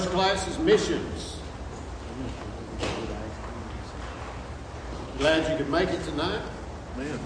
First 0.00 0.12
class 0.12 0.48
is 0.48 0.58
missions. 0.58 1.36
Glad 5.18 5.50
you 5.50 5.58
could 5.58 5.70
make 5.70 5.90
it 5.90 6.02
tonight. 6.04 6.40
Man. 6.96 7.20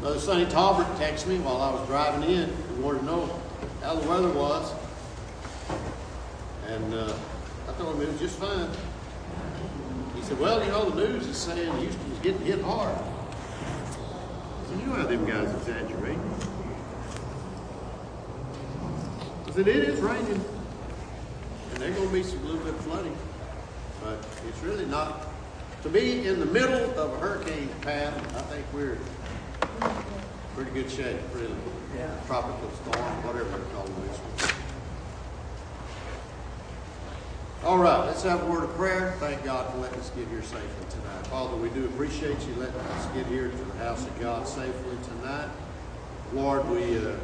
Brother 0.00 0.18
Sonny 0.18 0.46
Talbert 0.46 0.88
texted 0.96 1.28
me 1.28 1.38
while 1.38 1.58
I 1.58 1.70
was 1.70 1.86
driving 1.86 2.28
in. 2.28 2.48
He 2.48 2.82
wanted 2.82 2.98
to 2.98 3.04
know 3.04 3.40
how 3.80 3.94
the 3.94 4.08
weather 4.08 4.30
was. 4.30 4.72
And 6.66 6.94
uh, 6.94 7.14
I 7.68 7.72
told 7.74 7.94
him 7.94 8.02
it 8.02 8.08
was 8.08 8.18
just 8.18 8.40
fine. 8.40 8.70
He 10.16 10.22
said, 10.22 10.40
Well, 10.40 10.64
you 10.64 10.70
know, 10.72 10.90
the 10.90 11.06
news 11.06 11.28
is 11.28 11.36
saying 11.36 11.78
Houston's 11.78 12.18
getting 12.24 12.44
hit 12.44 12.60
hard. 12.60 12.98
You 14.68 14.84
know 14.84 14.94
how 14.94 15.06
them 15.06 15.24
guys 15.24 15.54
exaggerate. 15.54 16.18
Said, 19.58 19.66
It 19.66 19.88
is 19.88 19.98
raining. 19.98 20.40
And 21.72 21.82
there's 21.82 21.96
going 21.96 22.06
to 22.06 22.14
be 22.14 22.22
some 22.22 22.44
little 22.46 22.60
bit 22.60 22.74
of 22.74 22.80
flooding. 22.82 23.16
But 24.04 24.24
it's 24.46 24.62
really 24.62 24.86
not. 24.86 25.26
To 25.82 25.88
be 25.88 26.28
in 26.28 26.38
the 26.38 26.46
middle 26.46 26.96
of 26.96 27.12
a 27.14 27.18
hurricane 27.18 27.68
path, 27.80 28.14
I 28.36 28.42
think 28.42 28.64
we're 28.72 28.92
in 28.92 29.00
pretty 30.54 30.70
good 30.70 30.88
shape, 30.88 31.18
really. 31.34 31.56
Yeah. 31.96 32.08
Tropical 32.28 32.70
storm, 32.70 33.02
whatever 33.24 33.48
they're 33.48 33.58
calling 33.74 33.92
this 34.06 34.18
one. 34.18 34.54
All 37.68 37.78
right, 37.78 38.06
let's 38.06 38.22
have 38.22 38.40
a 38.44 38.46
word 38.46 38.62
of 38.62 38.76
prayer. 38.76 39.16
Thank 39.18 39.42
God 39.42 39.72
for 39.72 39.78
letting 39.78 39.98
us 39.98 40.10
get 40.10 40.28
here 40.28 40.42
safely 40.42 40.86
tonight. 40.88 41.26
Father, 41.26 41.56
we 41.56 41.68
do 41.70 41.84
appreciate 41.86 42.38
you 42.46 42.54
letting 42.60 42.76
us 42.76 43.06
get 43.06 43.26
here 43.26 43.48
to 43.48 43.56
the 43.56 43.78
house 43.78 44.06
of 44.06 44.20
God 44.20 44.46
safely 44.46 44.96
tonight. 45.02 45.48
Lord, 46.32 46.68
we 46.70 46.96
uh, 46.98 47.16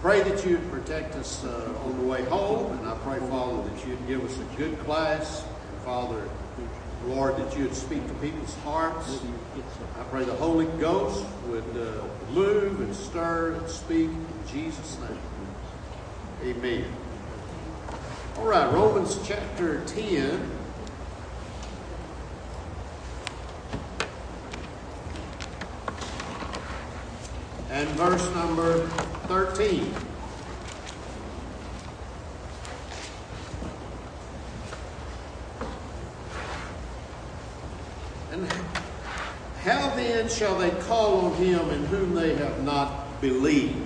pray 0.00 0.22
that 0.22 0.46
you'd 0.46 0.70
protect 0.70 1.14
us 1.16 1.44
uh, 1.44 1.72
on 1.84 1.98
the 1.98 2.04
way 2.04 2.24
home, 2.24 2.78
and 2.78 2.88
I 2.88 2.96
pray, 2.98 3.18
Father, 3.28 3.68
that 3.68 3.86
you'd 3.86 4.06
give 4.06 4.24
us 4.24 4.38
a 4.38 4.56
good 4.56 4.78
class. 4.80 5.44
And 5.44 5.82
Father, 5.82 6.28
Lord, 7.06 7.36
that 7.36 7.56
you'd 7.56 7.74
speak 7.74 8.06
to 8.06 8.14
people's 8.14 8.54
hearts. 8.56 9.20
I 9.98 10.02
pray 10.04 10.24
the 10.24 10.34
Holy 10.34 10.66
Ghost 10.80 11.24
would 11.48 11.64
uh, 11.76 12.04
move 12.32 12.80
and 12.80 12.94
stir 12.94 13.54
and 13.54 13.68
speak 13.68 14.08
in 14.10 14.26
Jesus' 14.50 14.98
name. 15.00 16.56
Amen. 16.56 16.84
All 18.36 18.44
right, 18.44 18.72
Romans 18.72 19.18
chapter 19.26 19.82
10. 19.86 20.57
And 27.78 27.88
verse 27.90 28.34
number 28.34 28.88
13. 29.28 29.94
And 38.32 38.52
how 39.60 39.90
then 39.90 40.28
shall 40.28 40.58
they 40.58 40.70
call 40.70 41.26
on 41.26 41.34
him 41.34 41.70
in 41.70 41.84
whom 41.84 42.16
they 42.16 42.34
have 42.34 42.64
not 42.64 43.20
believed? 43.20 43.76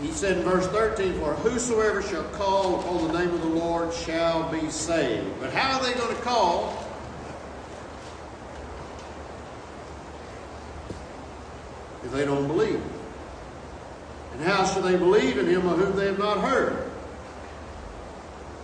He, 0.00 0.12
said 0.12 0.36
in 0.36 0.44
verse 0.44 0.68
13, 0.68 1.14
For 1.14 1.34
whosoever 1.34 2.02
shall 2.02 2.22
call 2.34 2.78
upon 2.78 3.08
the 3.08 3.18
name 3.18 3.34
of 3.34 3.40
the 3.40 3.48
Lord 3.48 3.92
shall 3.92 4.48
be 4.48 4.70
saved. 4.70 5.26
But 5.40 5.52
how 5.52 5.80
are 5.80 5.84
they 5.84 5.94
going 5.94 6.14
to 6.14 6.22
call? 6.22 6.83
They 12.14 12.24
don't 12.24 12.46
believe. 12.46 12.80
And 14.32 14.42
how 14.42 14.64
shall 14.64 14.82
they 14.82 14.96
believe 14.96 15.36
in 15.38 15.46
him 15.46 15.66
of 15.66 15.78
whom 15.78 15.96
they 15.96 16.06
have 16.06 16.18
not 16.18 16.38
heard? 16.38 16.90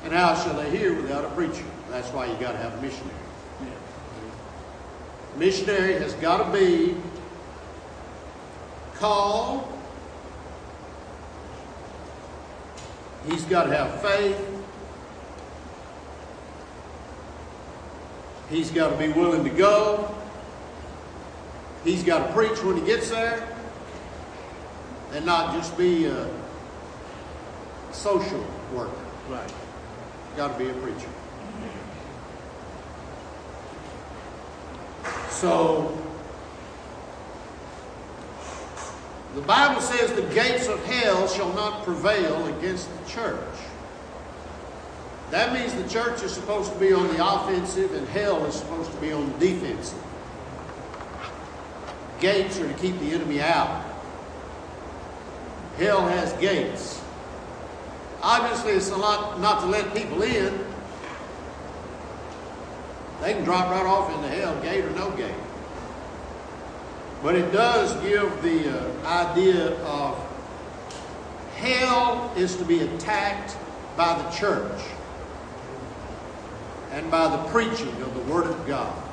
And 0.05 0.13
how 0.13 0.35
shall 0.35 0.55
they 0.55 0.71
hear 0.71 0.95
without 0.95 1.25
a 1.25 1.29
preacher? 1.31 1.65
That's 1.91 2.09
why 2.09 2.27
you 2.27 2.35
got 2.35 2.53
to 2.53 2.59
have 2.59 2.79
a 2.79 2.83
missionary. 2.83 3.17
Missionary 5.37 5.95
has 5.95 6.15
got 6.15 6.53
to 6.53 6.59
be 6.59 6.97
called. 8.97 9.67
He's 13.29 13.45
got 13.45 13.65
to 13.65 13.77
have 13.77 14.01
faith. 14.01 14.47
He's 18.49 18.71
got 18.71 18.91
to 18.91 18.97
be 18.97 19.09
willing 19.09 19.45
to 19.45 19.51
go. 19.51 20.20
He's 21.85 22.03
got 22.03 22.27
to 22.27 22.33
preach 22.33 22.63
when 22.63 22.77
he 22.77 22.85
gets 22.85 23.11
there 23.11 23.47
and 25.13 25.25
not 25.25 25.55
just 25.55 25.77
be 25.79 26.07
a 26.07 26.29
social 27.93 28.45
worker. 28.75 28.93
Right. 29.29 29.53
Got 30.37 30.59
to 30.59 30.65
be 30.65 30.71
a 30.71 30.75
preacher. 30.75 31.09
So, 35.31 35.97
the 39.35 39.41
Bible 39.43 39.81
says 39.81 40.13
the 40.13 40.35
gates 40.35 40.67
of 40.67 40.85
hell 40.85 41.27
shall 41.29 41.53
not 41.55 41.85
prevail 41.85 42.47
against 42.59 42.89
the 42.91 43.11
church. 43.11 43.39
That 45.31 45.53
means 45.53 45.73
the 45.75 45.89
church 45.89 46.23
is 46.23 46.33
supposed 46.33 46.73
to 46.73 46.79
be 46.79 46.93
on 46.93 47.07
the 47.09 47.25
offensive 47.25 47.95
and 47.95 48.07
hell 48.09 48.45
is 48.47 48.57
supposed 48.57 48.91
to 48.91 48.97
be 48.99 49.13
on 49.13 49.33
the 49.33 49.39
defensive. 49.39 50.03
Gates 52.21 52.61
are 52.61 52.69
to 52.69 52.75
keep 52.75 52.99
the 53.01 53.13
enemy 53.13 53.41
out. 53.41 53.85
Hell 55.79 56.07
has 56.07 56.33
gates. 56.35 57.03
Obviously, 58.23 58.73
it's 58.73 58.91
a 58.91 58.97
lot 58.97 59.41
not 59.41 59.61
to 59.61 59.67
let 59.67 59.95
people 59.95 60.23
in. 60.23 60.59
They 63.23 63.33
can 63.33 63.45
drop 63.45 63.71
right 63.71 63.87
off 63.87 64.15
into 64.15 64.29
hell, 64.29 64.61
gate 64.63 64.85
or 64.85 64.91
no 64.91 65.11
gate. 65.13 65.35
But 67.23 67.35
it 67.35 67.53
does 67.53 67.93
give 68.03 68.43
the 68.43 68.79
uh, 68.79 69.07
idea 69.07 69.77
of 69.85 70.19
hell 71.57 72.33
is 72.37 72.57
to 72.57 72.65
be 72.65 72.81
attacked 72.81 73.57
by 73.97 74.21
the 74.23 74.31
church 74.31 74.83
and 76.93 77.11
by 77.11 77.29
the 77.29 77.43
preaching 77.49 77.95
of 78.03 78.15
the 78.15 78.33
Word 78.33 78.47
of 78.47 78.67
God. 78.67 79.10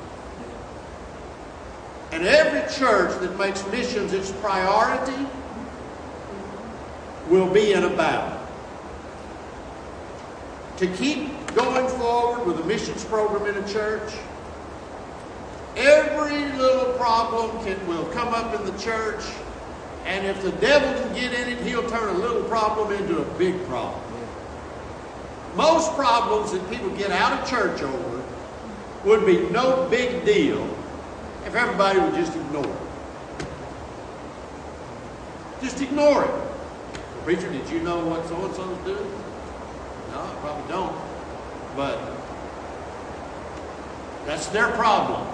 And 2.12 2.24
every 2.26 2.60
church 2.74 3.20
that 3.20 3.38
makes 3.38 3.66
missions 3.68 4.12
its 4.12 4.32
priority 4.32 5.26
will 7.28 7.52
be 7.52 7.72
in 7.72 7.84
a 7.84 7.90
battle. 7.90 8.38
To 10.78 10.86
keep 10.96 11.30
going 11.54 11.88
forward 11.98 12.46
with 12.46 12.60
a 12.60 12.64
missions 12.64 13.04
program 13.04 13.54
in 13.54 13.62
a 13.62 13.68
church, 13.68 14.12
every 15.76 16.46
little 16.56 16.94
problem 16.94 17.64
can, 17.64 17.86
will 17.86 18.06
come 18.06 18.28
up 18.28 18.54
in 18.58 18.64
the 18.64 18.78
church, 18.78 19.24
and 20.06 20.26
if 20.26 20.40
the 20.42 20.52
devil 20.52 20.90
can 21.02 21.14
get 21.14 21.32
in 21.34 21.48
it, 21.48 21.58
he'll 21.66 21.88
turn 21.90 22.08
a 22.16 22.18
little 22.18 22.44
problem 22.44 22.92
into 22.92 23.20
a 23.20 23.38
big 23.38 23.62
problem. 23.66 24.02
Most 25.56 25.92
problems 25.94 26.52
that 26.52 26.70
people 26.70 26.90
get 26.90 27.10
out 27.10 27.42
of 27.42 27.50
church 27.50 27.82
over 27.82 28.22
would 29.04 29.26
be 29.26 29.48
no 29.50 29.88
big 29.90 30.24
deal 30.24 30.77
if 31.48 31.54
everybody 31.54 31.98
would 31.98 32.14
just 32.14 32.36
ignore 32.36 32.66
it. 32.66 33.46
Just 35.62 35.80
ignore 35.80 36.24
it. 36.26 36.30
Preacher, 37.24 37.50
did 37.50 37.66
you 37.70 37.80
know 37.80 38.04
what 38.04 38.28
so 38.28 38.44
and 38.44 38.54
so's 38.54 38.78
doing? 38.84 39.10
No, 40.10 40.20
I 40.20 40.36
probably 40.40 40.68
don't. 40.68 40.94
But 41.74 41.98
that's 44.26 44.48
their 44.48 44.68
problem. 44.72 45.26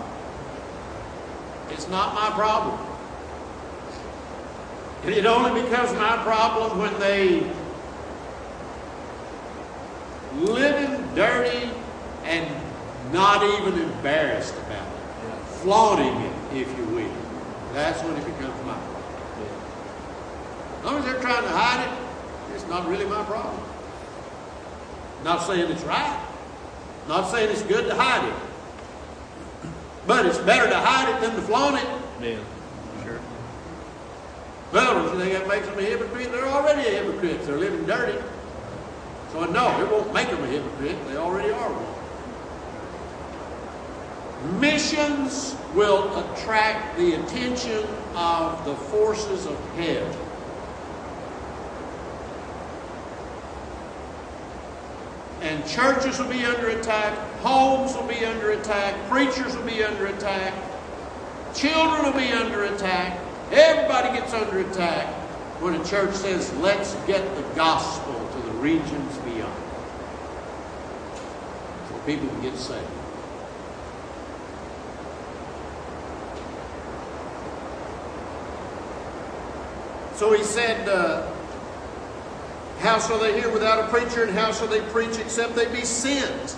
It's 1.70 1.88
not 1.88 2.14
my 2.14 2.30
problem. 2.30 2.78
And 5.02 5.14
it 5.14 5.26
only 5.26 5.62
becomes 5.62 5.92
my 5.94 6.16
problem 6.22 6.78
when 6.78 6.96
they 7.00 7.40
live 10.44 10.90
in 10.90 11.14
dirty 11.16 11.70
and 12.22 12.48
not 13.12 13.42
even 13.42 13.80
embarrassed 13.80 14.54
about 14.54 14.86
it. 14.86 14.93
Flaunting 15.64 16.14
it, 16.20 16.32
if 16.52 16.76
you 16.76 16.84
will. 16.84 17.10
That's 17.72 17.98
when 18.02 18.14
it 18.18 18.24
becomes 18.26 18.54
my 18.66 18.74
problem. 18.74 19.00
As 20.78 20.84
long 20.84 20.98
as 20.98 21.04
they're 21.06 21.22
trying 21.22 21.42
to 21.42 21.48
hide 21.48 21.88
it, 21.88 22.54
it's 22.54 22.68
not 22.68 22.86
really 22.86 23.06
my 23.06 23.24
problem. 23.24 23.64
Not 25.24 25.38
saying 25.38 25.70
it's 25.70 25.82
right. 25.84 26.20
Not 27.08 27.30
saying 27.30 27.50
it's 27.50 27.62
good 27.62 27.86
to 27.86 27.94
hide 27.94 28.28
it. 28.28 28.34
But 30.06 30.26
it's 30.26 30.36
better 30.36 30.68
to 30.68 30.76
hide 30.76 31.16
it 31.16 31.22
than 31.22 31.34
to 31.34 31.40
flaunt 31.40 31.78
it. 31.78 31.88
Yeah. 32.20 33.02
Sure. 33.02 33.20
Well, 34.70 35.14
you 35.14 35.18
think 35.18 35.32
that 35.32 35.48
makes 35.48 35.66
them 35.66 35.78
a 35.78 35.82
hypocrite? 35.82 36.30
They're 36.30 36.46
already 36.46 36.86
a 36.88 37.02
hypocrite. 37.02 37.46
They're 37.46 37.56
living 37.56 37.86
dirty. 37.86 38.22
So 39.32 39.46
no, 39.46 39.80
it 39.80 39.90
won't 39.90 40.12
make 40.12 40.28
them 40.28 40.44
a 40.44 40.46
hypocrite. 40.46 40.98
They 41.08 41.16
already 41.16 41.52
are 41.52 41.72
one. 41.72 41.93
Missions 44.44 45.56
will 45.74 46.16
attract 46.18 46.98
the 46.98 47.14
attention 47.14 47.84
of 48.14 48.64
the 48.64 48.74
forces 48.74 49.46
of 49.46 49.58
hell. 49.76 50.16
And 55.40 55.66
churches 55.66 56.18
will 56.18 56.28
be 56.28 56.44
under 56.44 56.68
attack, 56.68 57.16
homes 57.40 57.94
will 57.94 58.06
be 58.06 58.24
under 58.24 58.52
attack, 58.52 59.08
preachers 59.10 59.56
will 59.56 59.64
be 59.64 59.82
under 59.82 60.06
attack, 60.06 60.54
children 61.54 62.04
will 62.04 62.18
be 62.18 62.32
under 62.32 62.64
attack, 62.64 63.18
everybody 63.50 64.18
gets 64.18 64.32
under 64.32 64.60
attack 64.60 65.06
when 65.60 65.74
a 65.74 65.84
church 65.84 66.14
says, 66.14 66.52
let's 66.54 66.94
get 67.06 67.22
the 67.36 67.42
gospel 67.54 68.14
to 68.14 68.46
the 68.46 68.52
regions 68.52 69.18
beyond. 69.18 69.62
So 71.88 71.98
people 72.06 72.28
can 72.28 72.42
get 72.42 72.56
saved. 72.56 73.03
So 80.16 80.32
he 80.32 80.44
said, 80.44 80.88
uh, 80.88 81.28
How 82.78 83.00
shall 83.00 83.18
they 83.18 83.38
hear 83.38 83.50
without 83.50 83.84
a 83.84 83.88
preacher, 83.88 84.22
and 84.22 84.32
how 84.32 84.52
shall 84.52 84.68
they 84.68 84.80
preach 84.80 85.18
except 85.18 85.56
they 85.56 85.70
be 85.72 85.84
sent? 85.84 86.56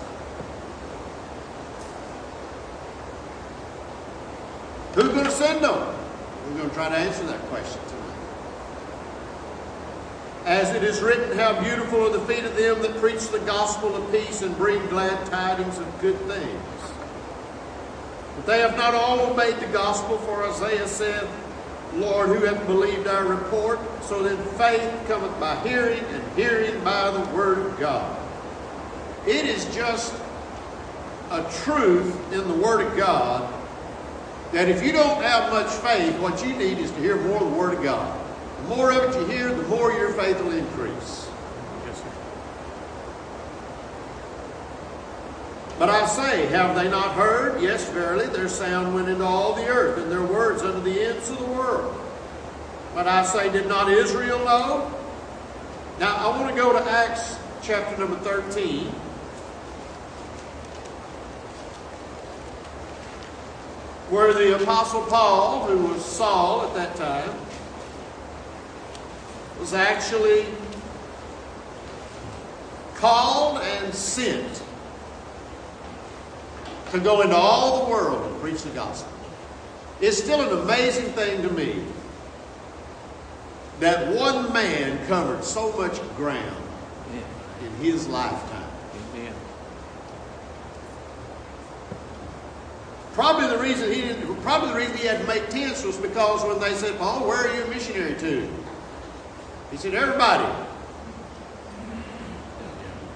Who's 4.93 5.09
going 5.09 5.25
to 5.25 5.31
send 5.31 5.63
them? 5.63 5.95
We're 6.47 6.57
going 6.57 6.69
to 6.69 6.75
try 6.75 6.89
to 6.89 6.97
answer 6.97 7.25
that 7.25 7.39
question 7.49 7.81
tonight. 7.87 8.03
As 10.45 10.75
it 10.75 10.83
is 10.83 11.01
written, 11.01 11.37
How 11.37 11.59
beautiful 11.61 12.05
are 12.05 12.11
the 12.11 12.25
feet 12.31 12.45
of 12.45 12.55
them 12.55 12.81
that 12.83 12.95
preach 12.97 13.27
the 13.29 13.39
gospel 13.39 13.95
of 13.95 14.11
peace 14.11 14.43
and 14.43 14.55
bring 14.55 14.85
glad 14.87 15.25
tidings 15.27 15.79
of 15.79 16.01
good 16.01 16.17
things. 16.21 16.63
But 18.35 18.45
they 18.45 18.59
have 18.59 18.77
not 18.77 18.93
all 18.93 19.19
obeyed 19.31 19.59
the 19.59 19.67
gospel, 19.67 20.19
for 20.19 20.47
Isaiah 20.47 20.87
said, 20.87 21.27
Lord, 21.95 22.29
who 22.29 22.45
hath 22.45 22.65
believed 22.67 23.07
our 23.07 23.25
report? 23.25 23.79
So 24.03 24.21
then 24.23 24.37
faith 24.57 25.07
cometh 25.07 25.37
by 25.39 25.55
hearing, 25.67 26.03
and 26.05 26.23
hearing 26.35 26.83
by 26.83 27.11
the 27.11 27.35
word 27.35 27.59
of 27.59 27.79
God. 27.79 28.17
It 29.25 29.45
is 29.45 29.65
just 29.73 30.13
a 31.31 31.43
truth 31.63 32.31
in 32.31 32.47
the 32.47 32.53
word 32.53 32.85
of 32.85 32.95
God 32.95 33.53
that 34.51 34.69
if 34.69 34.81
you 34.81 34.93
don't 34.93 35.21
have 35.21 35.51
much 35.51 35.67
faith, 35.67 36.17
what 36.19 36.45
you 36.45 36.55
need 36.55 36.77
is 36.77 36.91
to 36.91 36.99
hear 36.99 37.17
more 37.23 37.43
of 37.43 37.51
the 37.51 37.57
word 37.57 37.73
of 37.73 37.83
God. 37.83 38.17
The 38.61 38.75
more 38.75 38.91
of 38.91 39.13
it 39.13 39.19
you 39.19 39.25
hear, 39.27 39.53
the 39.53 39.67
more 39.67 39.91
your 39.91 40.13
faith 40.13 40.41
will 40.41 40.53
increase. 40.53 41.29
Yes, 41.85 41.97
sir. 41.97 42.11
But 45.79 45.89
I 45.89 46.07
say, 46.07 46.47
have 46.47 46.75
they 46.75 46.89
not 46.89 47.13
heard? 47.13 47.61
Yes, 47.61 47.87
verily, 47.91 48.25
their 48.27 48.47
sound 48.47 48.95
went 48.95 49.09
into 49.09 49.23
all 49.23 49.53
the 49.53 49.67
earth, 49.67 49.99
and 49.99 50.11
their 50.11 50.23
words 50.23 50.63
unto 50.63 50.81
the 50.81 51.01
ends 51.01 51.29
of 51.29 51.37
the 51.37 51.45
world. 51.45 51.95
But 52.95 53.07
I 53.07 53.23
say, 53.23 53.51
did 53.51 53.67
not 53.67 53.91
Israel 53.91 54.39
know? 54.39 54.91
Now, 55.99 56.15
I 56.15 56.29
want 56.29 56.49
to 56.49 56.59
go 56.59 56.73
to 56.73 56.91
Acts 56.91 57.37
chapter 57.61 57.95
number 57.97 58.17
13. 58.17 58.85
Where 64.09 64.33
the 64.33 64.55
Apostle 64.55 65.03
Paul, 65.03 65.67
who 65.67 65.93
was 65.93 66.03
Saul 66.03 66.67
at 66.67 66.73
that 66.73 66.95
time, 66.95 67.37
was 69.59 69.75
actually 69.75 70.45
called 72.95 73.59
and 73.59 73.93
sent 73.93 74.63
to 76.91 76.99
go 76.99 77.21
into 77.21 77.35
all 77.35 77.85
the 77.85 77.91
world 77.91 78.31
and 78.31 78.41
preach 78.41 78.63
the 78.63 78.69
gospel. 78.71 79.11
It's 79.99 80.17
still 80.17 80.41
an 80.41 80.63
amazing 80.63 81.11
thing 81.13 81.41
to 81.41 81.49
me 81.49 81.83
that 83.79 84.13
one 84.15 84.51
man 84.53 85.05
covered 85.07 85.43
so 85.43 85.71
much 85.73 85.99
ground 86.15 86.63
in 87.61 87.83
his 87.83 88.07
lifetime. 88.07 88.69
Amen. 89.13 89.33
Probably 93.13 93.47
the 93.47 93.57
reason 93.57 93.91
he 93.91 94.01
didn't, 94.01 94.41
probably 94.41 94.69
the 94.69 94.75
reason 94.75 94.97
he 94.97 95.05
had 95.05 95.21
to 95.21 95.27
make 95.27 95.49
tents 95.49 95.83
was 95.83 95.97
because 95.97 96.43
when 96.43 96.59
they 96.59 96.75
said, 96.75 96.97
Paul, 96.97 97.27
where 97.27 97.47
are 97.47 97.55
you 97.55 97.63
a 97.63 97.67
missionary 97.67 98.15
to? 98.19 98.49
He 99.71 99.77
said, 99.77 99.93
everybody. 99.93 100.45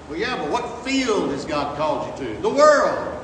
Well, 0.08 0.18
yeah, 0.18 0.36
but 0.36 0.50
what 0.50 0.84
field 0.84 1.30
has 1.30 1.44
God 1.44 1.76
called 1.76 2.18
you 2.20 2.26
to? 2.26 2.42
The 2.42 2.50
world. 2.50 3.21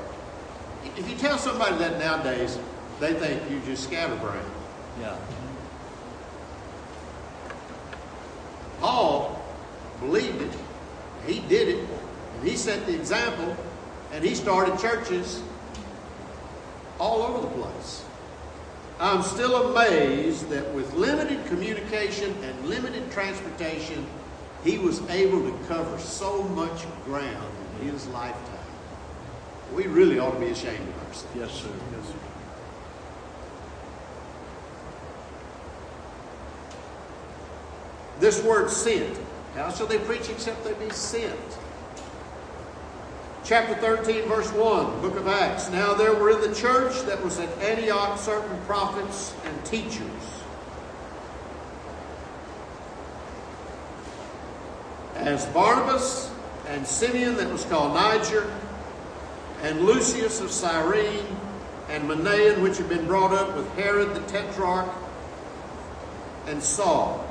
If 0.99 1.09
you 1.09 1.15
tell 1.15 1.39
somebody 1.39 1.79
that 1.79 2.01
nowadays, 2.01 2.59
they 2.99 3.15
think 3.15 3.49
you 3.49 3.61
just 3.65 3.85
scatterbrain. 3.85 4.43
Yeah. 5.01 5.17
Paul 8.81 9.41
believed 10.01 10.43
it. 10.43 10.53
He 11.25 11.39
did 11.49 11.69
it. 11.69 11.89
And 12.35 12.49
he 12.49 12.57
set 12.57 12.85
the 12.87 12.97
example. 12.97 13.57
And 14.13 14.25
he 14.25 14.35
started 14.35 14.77
churches 14.81 15.41
all 16.99 17.23
over 17.23 17.43
the 17.43 17.63
place. 17.63 18.05
I'm 18.99 19.23
still 19.23 19.71
amazed 19.71 20.49
that 20.49 20.75
with 20.75 20.93
limited 20.95 21.47
communication 21.47 22.35
and 22.43 22.69
limited 22.69 23.09
transportation, 23.13 24.05
he 24.65 24.79
was 24.79 25.01
able 25.09 25.41
to 25.49 25.57
cover 25.69 25.97
so 26.01 26.43
much 26.43 26.85
ground 27.05 27.53
in 27.81 27.91
his 27.91 28.09
lifetime. 28.09 28.58
We 29.75 29.87
really 29.87 30.19
ought 30.19 30.33
to 30.33 30.41
be 30.41 30.47
ashamed 30.47 30.89
of 30.89 31.07
ourselves. 31.07 31.37
Yes, 31.37 31.53
sir. 31.53 31.69
Yes, 31.97 32.09
sir. 32.09 32.15
This 38.21 38.43
word 38.43 38.71
sent. 38.71 39.19
How 39.55 39.71
shall 39.71 39.87
they 39.87 39.99
preach 39.99 40.29
except 40.29 40.65
they 40.65 40.73
be 40.75 40.91
sent? 40.91 41.39
Chapter 43.45 43.75
13, 43.77 44.25
verse 44.29 44.53
1, 44.53 45.01
book 45.01 45.17
of 45.17 45.27
Acts. 45.27 45.71
Now 45.71 45.95
there 45.95 46.15
were 46.15 46.31
in 46.31 46.41
the 46.41 46.55
church 46.55 47.01
that 47.03 47.23
was 47.25 47.39
at 47.39 47.49
Antioch 47.63 48.19
certain 48.19 48.61
prophets 48.67 49.35
and 49.45 49.65
teachers. 49.65 50.03
As 55.15 55.47
Barnabas 55.47 56.31
and 56.67 56.87
Simeon 56.87 57.37
that 57.37 57.51
was 57.51 57.65
called 57.65 57.95
Niger, 57.95 58.53
and 59.63 59.81
Lucius 59.81 60.41
of 60.41 60.51
Cyrene, 60.51 61.27
and 61.89 62.09
Manaen, 62.09 62.63
which 62.63 62.77
had 62.77 62.89
been 62.89 63.07
brought 63.07 63.33
up 63.33 63.57
with 63.57 63.69
Herod 63.75 64.15
the 64.15 64.21
Tetrarch, 64.21 64.89
and 66.47 66.63
Saul. 66.63 67.25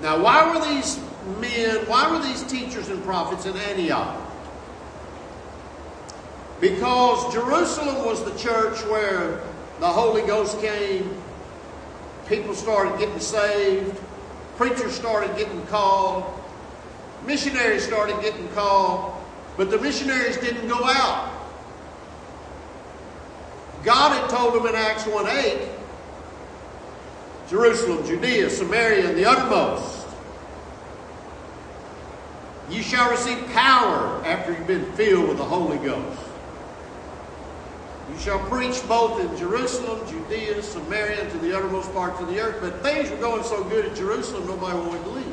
Now, 0.00 0.20
why 0.20 0.52
were 0.52 0.64
these 0.64 0.98
men, 1.40 1.86
why 1.86 2.10
were 2.10 2.18
these 2.18 2.42
teachers 2.44 2.88
and 2.88 3.02
prophets 3.04 3.46
in 3.46 3.56
Antioch? 3.56 4.20
Because 6.60 7.32
Jerusalem 7.32 8.04
was 8.04 8.24
the 8.24 8.36
church 8.38 8.82
where 8.84 9.40
the 9.80 9.88
Holy 9.88 10.22
Ghost 10.22 10.60
came, 10.60 11.14
people 12.28 12.54
started 12.54 12.98
getting 12.98 13.20
saved, 13.20 14.00
preachers 14.56 14.92
started 14.92 15.36
getting 15.36 15.64
called, 15.66 16.24
missionaries 17.26 17.84
started 17.84 18.20
getting 18.22 18.48
called, 18.50 19.11
but 19.56 19.70
the 19.70 19.78
missionaries 19.78 20.36
didn't 20.38 20.68
go 20.68 20.82
out. 20.84 21.30
God 23.84 24.12
had 24.12 24.30
told 24.30 24.54
them 24.54 24.66
in 24.66 24.74
Acts 24.74 25.06
1 25.06 25.26
8, 25.26 25.68
Jerusalem, 27.48 28.06
Judea, 28.06 28.48
Samaria, 28.48 29.08
and 29.08 29.18
the 29.18 29.24
uttermost. 29.24 30.06
You 32.70 32.82
shall 32.82 33.10
receive 33.10 33.44
power 33.48 34.24
after 34.24 34.52
you've 34.52 34.66
been 34.66 34.90
filled 34.92 35.28
with 35.28 35.36
the 35.36 35.44
Holy 35.44 35.78
Ghost. 35.78 36.20
You 38.10 38.18
shall 38.18 38.38
preach 38.48 38.86
both 38.86 39.20
in 39.20 39.36
Jerusalem, 39.36 40.06
Judea, 40.08 40.62
Samaria, 40.62 41.28
to 41.30 41.38
the 41.38 41.56
uttermost 41.56 41.92
parts 41.92 42.20
of 42.20 42.28
the 42.28 42.40
earth. 42.40 42.58
But 42.60 42.82
things 42.82 43.10
were 43.10 43.16
going 43.16 43.42
so 43.42 43.64
good 43.64 43.86
at 43.86 43.96
Jerusalem, 43.96 44.46
nobody 44.46 44.78
wanted 44.78 45.04
to 45.04 45.10
leave. 45.10 45.31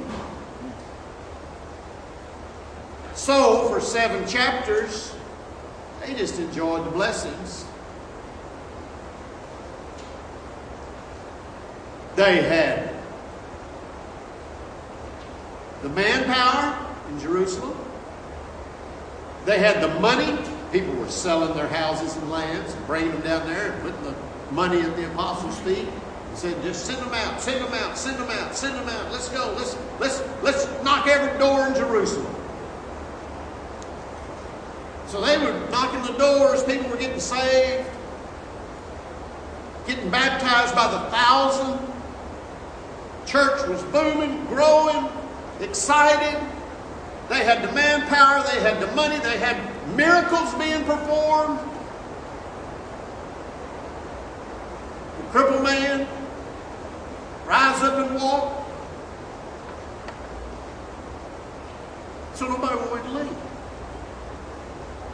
So, 3.20 3.68
for 3.68 3.82
seven 3.82 4.26
chapters, 4.30 5.14
they 6.00 6.14
just 6.14 6.40
enjoyed 6.40 6.86
the 6.86 6.90
blessings. 6.90 7.66
They 12.16 12.42
had 12.42 12.96
the 15.82 15.90
manpower 15.90 16.96
in 17.10 17.20
Jerusalem. 17.20 17.78
They 19.44 19.60
had 19.60 19.84
the 19.84 20.00
money. 20.00 20.42
People 20.72 20.96
were 20.96 21.10
selling 21.10 21.58
their 21.58 21.68
houses 21.68 22.16
and 22.16 22.32
lands 22.32 22.74
and 22.74 22.88
bringing 22.88 23.12
them 23.12 23.22
down 23.22 23.48
there 23.48 23.74
and 23.74 23.82
putting 23.82 24.04
the 24.04 24.16
money 24.54 24.80
at 24.80 24.96
the 24.96 25.12
apostles' 25.12 25.60
feet 25.60 25.90
and 26.30 26.38
said, 26.38 26.64
"Just 26.64 26.86
send 26.86 27.00
them 27.00 27.14
out, 27.14 27.42
send 27.42 27.64
them 27.64 27.74
out, 27.74 27.98
send 27.98 28.18
them 28.18 28.30
out, 28.32 28.56
send 28.56 28.76
them 28.76 28.88
out. 28.88 29.12
Let's 29.12 29.28
go. 29.28 29.54
Let's 29.58 29.76
let's 30.00 30.24
let's 30.42 30.84
knock 30.86 31.06
every 31.08 31.38
door 31.38 31.68
in 31.68 31.76
Jerusalem." 31.76 32.39
So 35.10 35.20
they 35.22 35.40
were 35.40 35.54
knocking 35.72 36.04
the 36.04 36.16
doors, 36.20 36.64
people 36.64 36.88
were 36.88 36.96
getting 36.96 37.20
saved, 37.20 37.90
getting 39.88 40.08
baptized 40.12 40.76
by 40.76 40.86
the 40.92 41.00
thousand. 41.10 41.80
Church 43.26 43.68
was 43.68 43.82
booming, 43.86 44.46
growing, 44.46 45.10
excited. 45.62 46.40
They 47.28 47.44
had 47.44 47.68
the 47.68 47.72
manpower, 47.74 48.44
they 48.54 48.62
had 48.62 48.80
the 48.80 48.96
money, 48.96 49.18
they 49.18 49.40
had 49.40 49.58
miracles 49.96 50.54
being 50.54 50.84
performed. 50.84 51.60
The 55.18 55.24
crippled 55.32 55.64
man 55.64 56.08
rise 57.48 57.82
up 57.82 58.06
and 58.06 58.16
walk. 58.16 58.70
So 62.36 62.48
nobody 62.48 62.76
wanted 62.76 63.04
to 63.06 63.10
leave. 63.10 63.49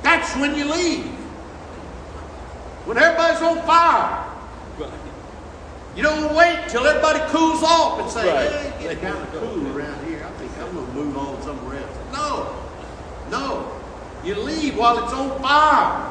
That's 0.05 0.35
when 0.35 0.53
you 0.53 0.65
leave. 0.65 1.03
When 2.85 2.95
everybody's 2.95 3.41
on 3.41 3.65
fire. 3.65 4.23
You 5.95 6.03
don't 6.03 6.35
wait 6.35 6.69
till 6.69 6.85
everybody 6.85 7.19
cools 7.31 7.63
off 7.63 7.99
and 8.01 8.09
say, 8.11 8.27
Right. 8.31 8.51
hey, 8.51 8.85
it's 8.85 9.01
kind 9.01 9.17
of 9.17 9.31
cool 9.31 9.65
around 9.75 10.05
here. 10.05 10.23
I 10.23 10.29
think 10.37 10.51
I'm 10.59 10.75
going 10.75 10.85
to 10.85 10.93
move 10.93 11.17
on 11.17 11.41
somewhere 11.41 11.77
else. 11.77 11.97
No. 12.11 12.55
No. 13.31 13.81
You 14.23 14.35
leave 14.35 14.77
while 14.77 15.03
it's 15.03 15.11
on 15.11 15.41
fire. 15.41 16.07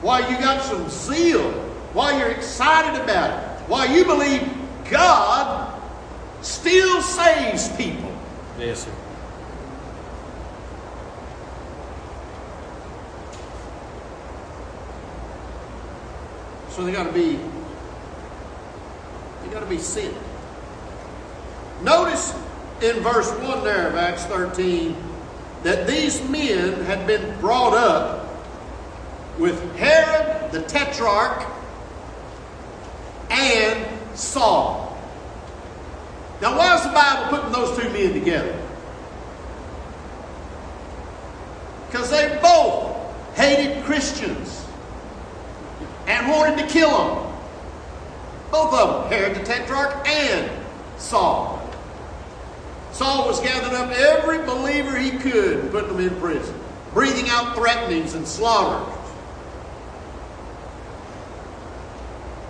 While 0.00 0.28
you 0.28 0.36
got 0.38 0.60
some 0.64 0.88
zeal. 0.88 1.52
While 1.92 2.18
you're 2.18 2.30
excited 2.30 3.00
about 3.00 3.30
it. 3.30 3.68
While 3.68 3.94
you 3.94 4.04
believe 4.04 4.42
God 4.90 5.80
still 6.40 7.00
saves 7.00 7.68
people. 7.76 8.12
Yes, 8.58 8.86
sir. 8.86 8.92
So 16.80 16.86
they 16.86 16.92
got 16.92 17.08
to 17.08 17.12
be 17.12 17.38
they 19.42 19.52
got 19.52 19.60
to 19.60 19.66
be 19.66 19.76
sent. 19.76 20.16
Notice 21.82 22.32
in 22.80 23.00
verse 23.00 23.30
1 23.32 23.64
there 23.64 23.88
of 23.88 23.96
Acts 23.96 24.24
13 24.24 24.96
that 25.62 25.86
these 25.86 26.26
men 26.30 26.82
had 26.84 27.06
been 27.06 27.38
brought 27.38 27.74
up 27.74 28.34
with 29.38 29.60
Herod 29.76 30.52
the 30.52 30.62
Tetrarch 30.62 31.46
and 33.28 33.86
Saul. 34.18 34.98
Now, 36.40 36.56
why 36.56 36.76
is 36.76 36.82
the 36.82 36.92
Bible 36.92 37.36
putting 37.36 37.52
those 37.52 37.78
two 37.78 37.90
men 37.90 38.14
together? 38.14 38.58
Because 41.90 42.08
they 42.10 42.38
both 42.40 42.96
hated 43.36 43.84
Christians 43.84 44.59
and 46.10 46.28
wanted 46.28 46.58
to 46.58 46.66
kill 46.66 46.90
them. 46.90 47.32
Both 48.50 48.74
of 48.74 49.10
them, 49.10 49.12
Herod 49.12 49.36
the 49.36 49.44
Tetrarch 49.44 50.06
and 50.08 50.50
Saul. 50.98 51.56
Saul 52.92 53.28
was 53.28 53.40
gathering 53.40 53.76
up 53.76 53.90
every 53.92 54.44
believer 54.44 54.98
he 54.98 55.12
could 55.12 55.60
and 55.60 55.70
putting 55.70 55.96
them 55.96 56.00
in 56.00 56.20
prison, 56.20 56.54
breathing 56.92 57.28
out 57.28 57.54
threatenings 57.54 58.14
and 58.14 58.26
slaughter. 58.26 58.84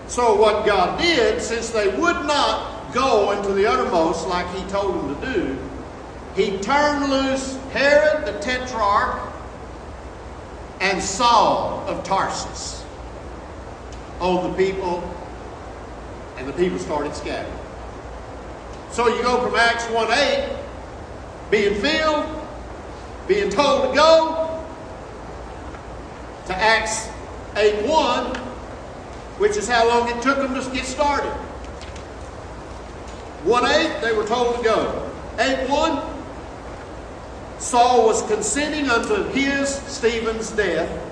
So, 0.09 0.35
what 0.35 0.67
God 0.67 0.99
did, 0.99 1.41
since 1.43 1.69
they 1.69 1.89
would 1.89 2.17
not 2.27 2.93
go 2.95 3.33
into 3.33 3.53
the 3.53 3.67
uttermost 3.67 4.27
like 4.27 4.49
He 4.57 4.69
told 4.71 4.95
them 4.95 5.21
to 5.21 5.33
do, 5.33 5.59
He 6.35 6.59
turned 6.59 7.11
loose 7.11 7.57
Herod 7.73 8.27
the 8.27 8.41
Tetrarch 8.41 9.21
and 10.81 11.01
Saul 11.01 11.85
of 11.87 12.03
Tarsus 12.03 12.80
on 14.21 14.51
the 14.51 14.57
people, 14.57 15.03
and 16.37 16.47
the 16.47 16.53
people 16.53 16.79
started 16.79 17.15
scattering. 17.15 17.57
So 18.91 19.09
you 19.09 19.23
go 19.23 19.43
from 19.45 19.55
Acts 19.57 19.85
1 19.87 20.13
8, 20.13 20.59
being 21.51 21.81
filled, 21.81 22.27
being 23.27 23.51
told 23.51 23.91
to 23.91 23.95
go, 23.95 24.65
to 26.47 26.57
Acts 26.57 27.09
8 27.57 27.87
1, 27.87 28.37
which 29.39 29.57
is 29.57 29.69
how 29.69 29.87
long 29.89 30.09
it 30.09 30.21
took 30.23 30.37
them 30.37 30.55
to 30.55 30.71
get 30.71 30.85
started. 30.85 31.33
1 33.45 33.65
8, 33.65 34.01
they 34.03 34.13
were 34.13 34.27
told 34.27 34.57
to 34.57 34.63
go. 34.63 35.11
8 35.39 35.69
1, 35.69 36.03
Saul 37.59 38.07
was 38.07 38.23
consenting 38.23 38.91
unto 38.91 39.23
his, 39.31 39.69
Stephen's 39.69 40.51
death. 40.51 41.10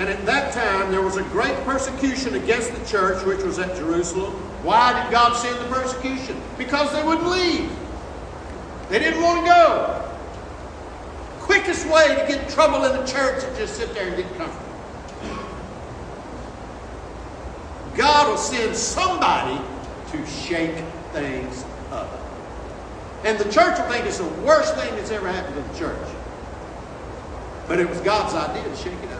And 0.00 0.08
at 0.08 0.24
that 0.24 0.54
time, 0.54 0.90
there 0.90 1.02
was 1.02 1.18
a 1.18 1.22
great 1.24 1.54
persecution 1.66 2.34
against 2.34 2.72
the 2.74 2.82
church, 2.86 3.22
which 3.26 3.42
was 3.42 3.58
at 3.58 3.76
Jerusalem. 3.76 4.32
Why 4.62 4.94
did 4.94 5.12
God 5.12 5.34
send 5.34 5.58
the 5.58 5.66
persecution? 5.66 6.40
Because 6.56 6.90
they 6.94 7.04
wouldn't 7.04 7.28
leave. 7.28 7.70
They 8.88 8.98
didn't 8.98 9.22
want 9.22 9.44
to 9.44 9.52
go. 9.52 10.10
Quickest 11.40 11.86
way 11.86 12.08
to 12.18 12.26
get 12.26 12.48
trouble 12.48 12.82
in 12.86 12.98
the 12.98 13.04
church 13.04 13.44
is 13.44 13.58
just 13.58 13.74
sit 13.76 13.92
there 13.92 14.08
and 14.08 14.16
get 14.16 14.26
comfortable. 14.38 14.66
God 17.94 18.30
will 18.30 18.38
send 18.38 18.74
somebody 18.74 19.62
to 20.12 20.26
shake 20.26 20.82
things 21.12 21.62
up. 21.90 22.08
And 23.24 23.38
the 23.38 23.52
church 23.52 23.78
will 23.78 23.86
think 23.90 24.06
it's 24.06 24.16
the 24.16 24.24
worst 24.46 24.74
thing 24.76 24.94
that's 24.96 25.10
ever 25.10 25.30
happened 25.30 25.56
to 25.56 25.72
the 25.72 25.78
church. 25.78 26.08
But 27.68 27.78
it 27.78 27.86
was 27.86 28.00
God's 28.00 28.34
idea 28.34 28.64
to 28.64 28.76
shake 28.76 28.94
it 28.94 29.10
up. 29.10 29.19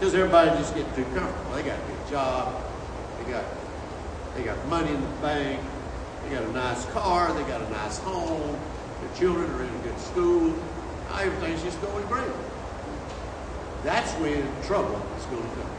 Because 0.00 0.14
everybody 0.14 0.48
just 0.52 0.74
get 0.74 0.86
too 0.96 1.04
comfortable. 1.14 1.52
They 1.52 1.62
got 1.62 1.78
a 1.78 1.82
good 1.82 2.08
job. 2.08 2.64
They 3.18 3.30
got 3.30 3.44
they 4.34 4.42
got 4.42 4.66
money 4.66 4.88
in 4.88 4.98
the 4.98 5.16
bank. 5.20 5.60
They 6.24 6.30
got 6.30 6.42
a 6.42 6.52
nice 6.52 6.86
car. 6.86 7.30
They 7.34 7.42
got 7.42 7.60
a 7.60 7.68
nice 7.68 7.98
home. 7.98 8.58
Their 9.02 9.18
children 9.18 9.50
are 9.50 9.62
in 9.62 9.68
a 9.68 9.78
good 9.82 10.00
school. 10.00 10.54
Everything's 11.12 11.62
just 11.62 11.78
going 11.82 12.06
great. 12.06 12.32
That's 13.84 14.10
when 14.14 14.42
trouble 14.62 15.02
is 15.18 15.24
going 15.26 15.42
to 15.42 15.48
come. 15.56 15.70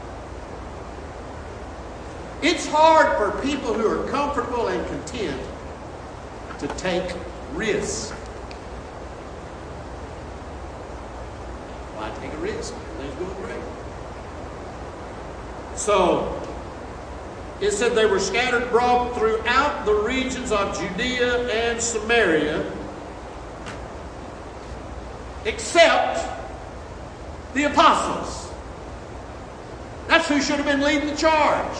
It's 2.44 2.68
hard 2.68 3.18
for 3.18 3.42
people 3.42 3.74
who 3.74 3.88
are 3.88 4.08
comfortable 4.12 4.68
and 4.68 4.86
content 4.88 5.42
to 6.60 6.68
take 6.68 7.12
risks. 7.54 8.12
Why 11.98 12.12
take 12.22 12.32
a 12.32 12.38
risk? 12.38 12.75
Everything's 12.75 13.16
going 13.16 13.42
great. 13.42 13.61
So, 15.82 16.40
it 17.60 17.72
said 17.72 17.96
they 17.96 18.06
were 18.06 18.20
scattered 18.20 18.62
abroad 18.62 19.18
throughout 19.18 19.84
the 19.84 19.96
regions 19.96 20.52
of 20.52 20.78
Judea 20.80 21.48
and 21.48 21.82
Samaria, 21.82 22.72
except 25.44 26.24
the 27.56 27.64
apostles. 27.64 28.54
That's 30.08 30.28
who 30.28 30.40
should 30.40 30.58
have 30.58 30.68
been 30.68 30.82
leading 30.82 31.08
the 31.08 31.16
charge. 31.16 31.78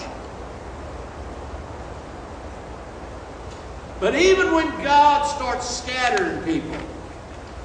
But 4.00 4.16
even 4.16 4.52
when 4.52 4.68
God 4.82 5.28
starts 5.28 5.70
scattering 5.70 6.44
people, 6.44 6.76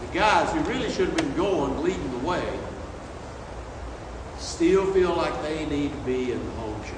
the 0.02 0.12
guys 0.12 0.52
who 0.52 0.60
really 0.70 0.90
should 0.90 1.08
have 1.08 1.16
been 1.16 1.34
going, 1.34 1.82
leading 1.82 2.10
the 2.10 2.26
way, 2.26 2.46
still 4.56 4.90
feel 4.94 5.14
like 5.14 5.42
they 5.42 5.66
need 5.66 5.92
to 5.92 5.98
be 5.98 6.32
in 6.32 6.42
the 6.42 6.52
home 6.52 6.82
church. 6.82 6.96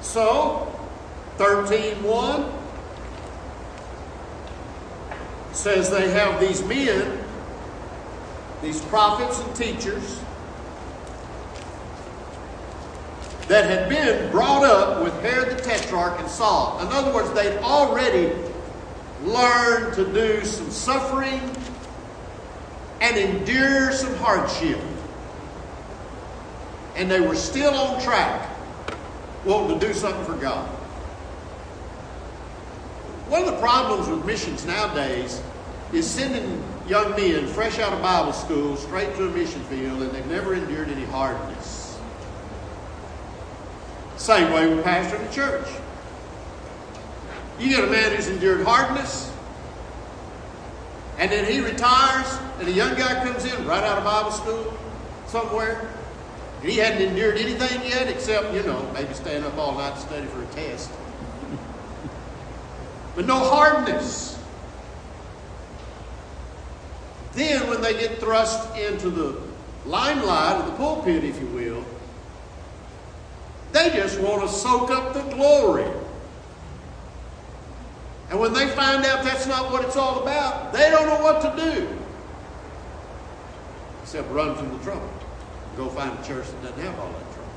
So, 0.00 0.72
13.1 1.38 2.52
says 5.50 5.90
they 5.90 6.08
have 6.10 6.40
these 6.40 6.62
men, 6.62 7.18
these 8.62 8.80
prophets 8.82 9.40
and 9.40 9.56
teachers, 9.56 10.20
that 13.48 13.64
had 13.64 13.88
been 13.88 14.30
brought 14.30 14.62
up 14.62 15.02
with 15.02 15.20
Herod 15.20 15.58
the 15.58 15.62
Tetrarch 15.62 16.20
and 16.20 16.30
Saul. 16.30 16.78
In 16.80 16.86
other 16.92 17.12
words, 17.12 17.32
they'd 17.32 17.58
already 17.58 18.47
learned 19.22 19.94
to 19.94 20.12
do 20.12 20.44
some 20.44 20.70
suffering 20.70 21.40
and 23.00 23.16
endure 23.16 23.92
some 23.92 24.14
hardship. 24.16 24.80
And 26.96 27.10
they 27.10 27.20
were 27.20 27.36
still 27.36 27.74
on 27.74 28.02
track, 28.02 28.50
wanting 29.44 29.78
to 29.78 29.86
do 29.86 29.94
something 29.94 30.24
for 30.24 30.40
God. 30.40 30.68
One 33.28 33.44
of 33.44 33.46
the 33.46 33.60
problems 33.60 34.08
with 34.08 34.24
missions 34.24 34.64
nowadays 34.64 35.40
is 35.92 36.08
sending 36.08 36.62
young 36.88 37.10
men 37.10 37.46
fresh 37.46 37.78
out 37.78 37.92
of 37.92 38.00
Bible 38.00 38.32
school 38.32 38.76
straight 38.76 39.14
to 39.16 39.28
a 39.28 39.30
mission 39.30 39.62
field 39.64 40.02
and 40.02 40.10
they've 40.12 40.26
never 40.26 40.54
endured 40.54 40.88
any 40.88 41.04
hardness. 41.04 41.98
Same 44.16 44.52
way 44.52 44.74
with 44.74 44.84
pastoring 44.84 45.26
the 45.26 45.32
church. 45.32 45.68
You 47.58 47.68
get 47.68 47.84
a 47.84 47.90
man 47.90 48.14
who's 48.14 48.28
endured 48.28 48.64
hardness, 48.64 49.32
and 51.18 51.30
then 51.30 51.50
he 51.50 51.60
retires, 51.60 52.38
and 52.60 52.68
a 52.68 52.72
young 52.72 52.94
guy 52.96 53.24
comes 53.24 53.44
in 53.44 53.66
right 53.66 53.82
out 53.82 53.98
of 53.98 54.04
Bible 54.04 54.30
school 54.30 54.78
somewhere, 55.26 55.90
and 56.60 56.70
he 56.70 56.78
hadn't 56.78 57.02
endured 57.02 57.36
anything 57.36 57.82
yet 57.82 58.08
except, 58.08 58.54
you 58.54 58.62
know, 58.62 58.88
maybe 58.94 59.12
staying 59.12 59.42
up 59.42 59.56
all 59.58 59.74
night 59.74 59.94
to 59.94 60.00
study 60.00 60.26
for 60.26 60.42
a 60.42 60.46
test. 60.46 60.90
But 63.16 63.26
no 63.26 63.38
hardness. 63.38 64.38
Then, 67.32 67.68
when 67.68 67.80
they 67.80 67.94
get 67.94 68.20
thrust 68.20 68.76
into 68.76 69.10
the 69.10 69.40
limelight 69.84 70.60
of 70.60 70.66
the 70.66 70.72
pulpit, 70.72 71.24
if 71.24 71.40
you 71.40 71.46
will, 71.48 71.84
they 73.72 73.90
just 73.90 74.20
want 74.20 74.42
to 74.42 74.48
soak 74.48 74.90
up 74.92 75.14
the 75.14 75.22
glory. 75.34 75.90
And 78.30 78.38
when 78.38 78.52
they 78.52 78.68
find 78.68 79.04
out 79.04 79.24
that's 79.24 79.46
not 79.46 79.72
what 79.72 79.84
it's 79.84 79.96
all 79.96 80.22
about, 80.22 80.72
they 80.72 80.90
don't 80.90 81.06
know 81.06 81.22
what 81.22 81.40
to 81.40 81.62
do. 81.62 81.88
Except 84.02 84.30
run 84.30 84.54
from 84.54 84.76
the 84.76 84.84
trouble. 84.84 85.10
Go 85.76 85.88
find 85.88 86.18
a 86.18 86.22
church 86.22 86.46
that 86.46 86.62
doesn't 86.62 86.80
have 86.80 86.98
all 86.98 87.10
that 87.10 87.32
trouble. 87.34 87.52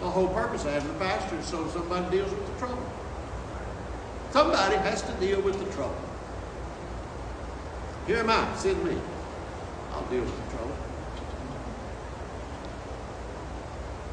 The 0.00 0.10
whole 0.10 0.28
purpose 0.28 0.64
of 0.64 0.72
having 0.72 0.90
a 0.90 0.98
pastor 0.98 1.36
is 1.36 1.46
so 1.46 1.68
somebody 1.68 2.18
deals 2.18 2.30
with 2.30 2.46
the 2.46 2.58
trouble. 2.58 2.82
Somebody 4.32 4.76
has 4.76 5.02
to 5.02 5.12
deal 5.14 5.40
with 5.40 5.58
the 5.58 5.72
trouble. 5.72 5.96
Here 8.06 8.18
am 8.18 8.30
I, 8.30 8.56
send 8.56 8.82
me. 8.84 8.96
I'll 9.92 10.04
deal 10.04 10.22
with 10.22 10.44
the 10.44 10.56
trouble. 10.56 10.76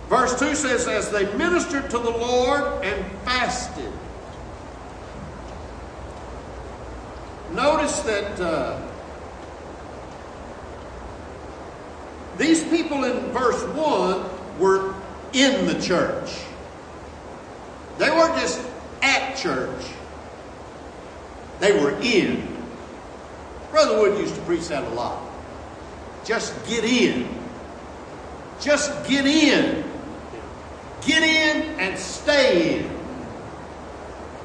Verse 0.10 0.40
2 0.40 0.56
says, 0.56 0.88
As 0.88 1.10
they 1.12 1.32
ministered 1.36 1.90
to 1.92 1.98
the 1.98 2.10
Lord 2.10 2.84
and 2.84 3.06
fasted. 3.24 3.92
Notice 7.58 8.02
that 8.02 8.40
uh, 8.40 8.80
these 12.38 12.64
people 12.66 13.04
in 13.04 13.18
verse 13.32 13.64
1 13.64 14.60
were 14.60 14.94
in 15.34 15.66
the 15.66 15.82
church. 15.82 16.38
They 17.98 18.12
weren't 18.12 18.36
just 18.36 18.64
at 19.02 19.38
church, 19.38 19.86
they 21.60 21.72
were 21.72 22.00
in. 22.00 22.48
Brother 23.72 23.98
Wood 24.02 24.20
used 24.20 24.36
to 24.36 24.42
preach 24.42 24.68
that 24.68 24.84
a 24.84 24.90
lot. 24.90 25.20
Just 26.26 26.54
get 26.68 26.84
in. 26.84 27.28
Just 28.62 29.10
get 29.10 29.26
in. 29.26 29.84
Get 31.04 31.24
in 31.24 31.80
and 31.80 31.98
stay 31.98 32.82
in. 32.82 33.00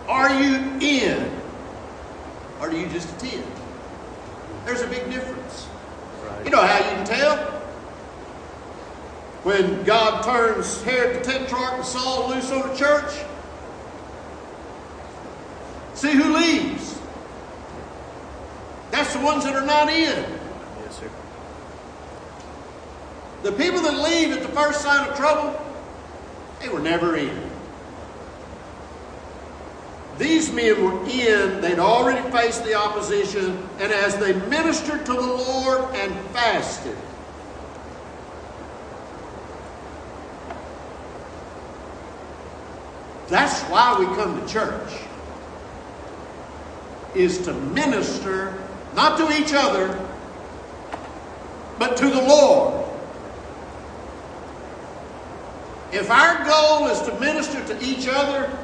Are 0.09 0.31
you 0.43 0.57
in? 0.81 1.42
Or 2.63 2.71
do 2.71 2.79
you 2.79 2.87
just 2.87 3.11
attend? 3.17 3.45
There's 4.65 4.83
a 4.83 4.87
big 4.87 5.11
difference. 5.11 5.67
Right. 6.25 6.45
You 6.45 6.53
know 6.53 6.63
how 6.63 6.79
you 6.79 6.95
can 6.95 7.05
tell? 7.05 7.37
When 9.43 9.83
God 9.83 10.23
turns 10.23 10.81
Herod 10.83 11.25
the 11.25 11.33
Tetrarch 11.33 11.75
and 11.75 11.85
Saul 11.85 12.31
loose 12.31 12.53
on 12.53 12.69
the 12.69 12.75
church, 12.77 13.13
see 15.95 16.13
who 16.13 16.33
leaves. 16.33 17.01
That's 18.93 19.13
the 19.13 19.21
ones 19.25 19.43
that 19.43 19.57
are 19.57 19.67
not 19.67 19.89
in. 19.89 20.25
Yes, 20.85 21.01
sir. 21.01 21.11
The 23.43 23.51
people 23.51 23.81
that 23.81 23.99
leave 23.99 24.31
at 24.31 24.43
the 24.43 24.49
first 24.51 24.83
sign 24.83 25.09
of 25.09 25.17
trouble, 25.17 25.61
they 26.61 26.69
were 26.69 26.79
never 26.79 27.17
in. 27.17 27.52
These 30.23 30.53
men 30.53 30.85
were 30.85 31.05
in, 31.11 31.61
they'd 31.61 31.81
already 31.81 32.23
faced 32.31 32.63
the 32.65 32.75
opposition, 32.75 33.69
and 33.81 33.91
as 33.91 34.17
they 34.19 34.35
ministered 34.49 35.05
to 35.07 35.13
the 35.13 35.21
Lord 35.21 35.97
and 35.97 36.15
fasted, 36.27 36.97
that's 43.27 43.63
why 43.63 43.99
we 43.99 44.07
come 44.15 44.41
to 44.41 44.47
church, 44.47 44.93
is 47.17 47.39
to 47.39 47.53
minister 47.53 48.63
not 48.95 49.19
to 49.19 49.37
each 49.37 49.53
other, 49.53 50.09
but 51.81 51.97
to 51.97 52.09
the 52.09 52.23
Lord. 52.23 52.89
If 55.91 56.09
our 56.13 56.45
goal 56.45 56.87
is 56.87 57.01
to 57.03 57.19
minister 57.19 57.67
to 57.67 57.85
each 57.85 58.07
other, 58.07 58.57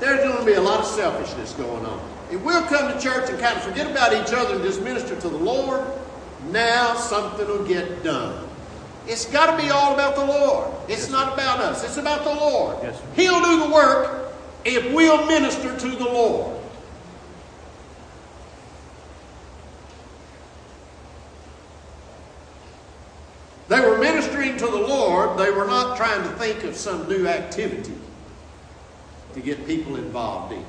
there's 0.00 0.22
going 0.22 0.38
to 0.38 0.44
be 0.44 0.54
a 0.54 0.60
lot 0.60 0.80
of 0.80 0.86
selfishness 0.86 1.52
going 1.52 1.86
on. 1.86 2.00
If 2.30 2.42
we'll 2.42 2.62
come 2.66 2.92
to 2.92 3.00
church 3.00 3.30
and 3.30 3.38
kind 3.38 3.56
of 3.56 3.62
forget 3.62 3.90
about 3.90 4.12
each 4.12 4.34
other 4.34 4.56
and 4.56 4.62
just 4.62 4.82
minister 4.82 5.18
to 5.20 5.28
the 5.28 5.36
Lord, 5.36 5.84
now 6.50 6.94
something 6.94 7.46
will 7.46 7.64
get 7.64 8.02
done. 8.02 8.46
It's 9.06 9.24
got 9.26 9.56
to 9.56 9.62
be 9.62 9.70
all 9.70 9.94
about 9.94 10.16
the 10.16 10.24
Lord. 10.24 10.68
It's 10.88 11.02
yes, 11.02 11.10
not 11.10 11.32
about 11.34 11.60
us. 11.60 11.84
It's 11.84 11.96
about 11.96 12.24
the 12.24 12.34
Lord. 12.34 12.78
Yes, 12.82 13.00
He'll 13.14 13.40
do 13.40 13.60
the 13.60 13.72
work 13.72 14.32
if 14.64 14.92
we'll 14.92 15.24
minister 15.26 15.76
to 15.76 15.88
the 15.88 16.04
Lord. 16.04 16.60
They 23.68 23.80
were 23.80 23.98
ministering 23.98 24.56
to 24.58 24.66
the 24.66 24.76
Lord. 24.76 25.38
They 25.38 25.50
were 25.50 25.66
not 25.66 25.96
trying 25.96 26.22
to 26.22 26.28
think 26.36 26.64
of 26.64 26.76
some 26.76 27.08
new 27.08 27.26
activity 27.26 27.94
to 29.36 29.42
get 29.42 29.66
people 29.66 29.96
involved 29.96 30.52
in. 30.54 30.64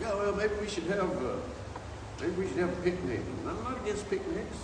Yeah, 0.00 0.14
well, 0.14 0.34
maybe 0.34 0.54
we 0.60 0.68
should 0.68 0.84
have, 0.84 1.10
uh, 1.24 1.36
maybe 2.20 2.32
we 2.32 2.48
should 2.48 2.58
have 2.58 2.72
a 2.72 2.82
picnic. 2.82 3.20
I'm 3.46 3.62
not 3.62 3.80
against 3.82 4.10
picnics. 4.10 4.56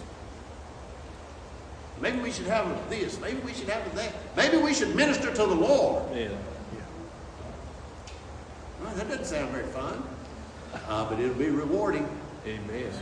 Maybe 2.01 2.19
we 2.19 2.33
should 2.33 2.47
have 2.47 2.91
this. 2.91 3.21
Maybe 3.21 3.39
we 3.41 3.55
should 3.55 3.69
have 3.69 3.95
that. 3.95 4.13
Maybe 4.37 4.57
we 4.57 4.75
should 4.75 4.95
minister 4.97 5.31
to 5.31 5.47
the 5.47 5.55
Lord. 5.55 6.05
Yeah. 6.15 6.29
Well, 8.83 8.95
that 8.97 9.09
doesn't 9.09 9.27
sound 9.27 9.51
very 9.53 9.67
fun, 9.67 10.03
uh, 10.89 11.09
but 11.09 11.21
it'll 11.21 11.35
be 11.35 11.49
rewarding. 11.49 12.09
Amen. 12.45 12.93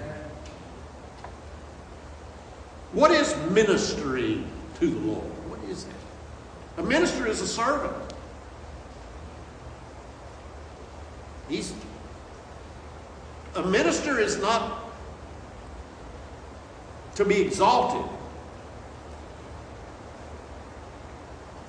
What 2.92 3.10
is 3.10 3.34
ministry 3.50 4.44
to 4.80 4.86
the 4.90 5.00
Lord? 5.00 5.24
What 5.48 5.70
is 5.70 5.84
that? 5.84 6.82
A 6.82 6.82
minister 6.82 7.26
is 7.26 7.40
a 7.40 7.48
servant. 7.48 8.11
He's 11.52 11.74
a 13.54 13.62
minister 13.62 14.18
is 14.18 14.38
not 14.38 14.90
to 17.16 17.26
be 17.26 17.42
exalted. 17.42 18.10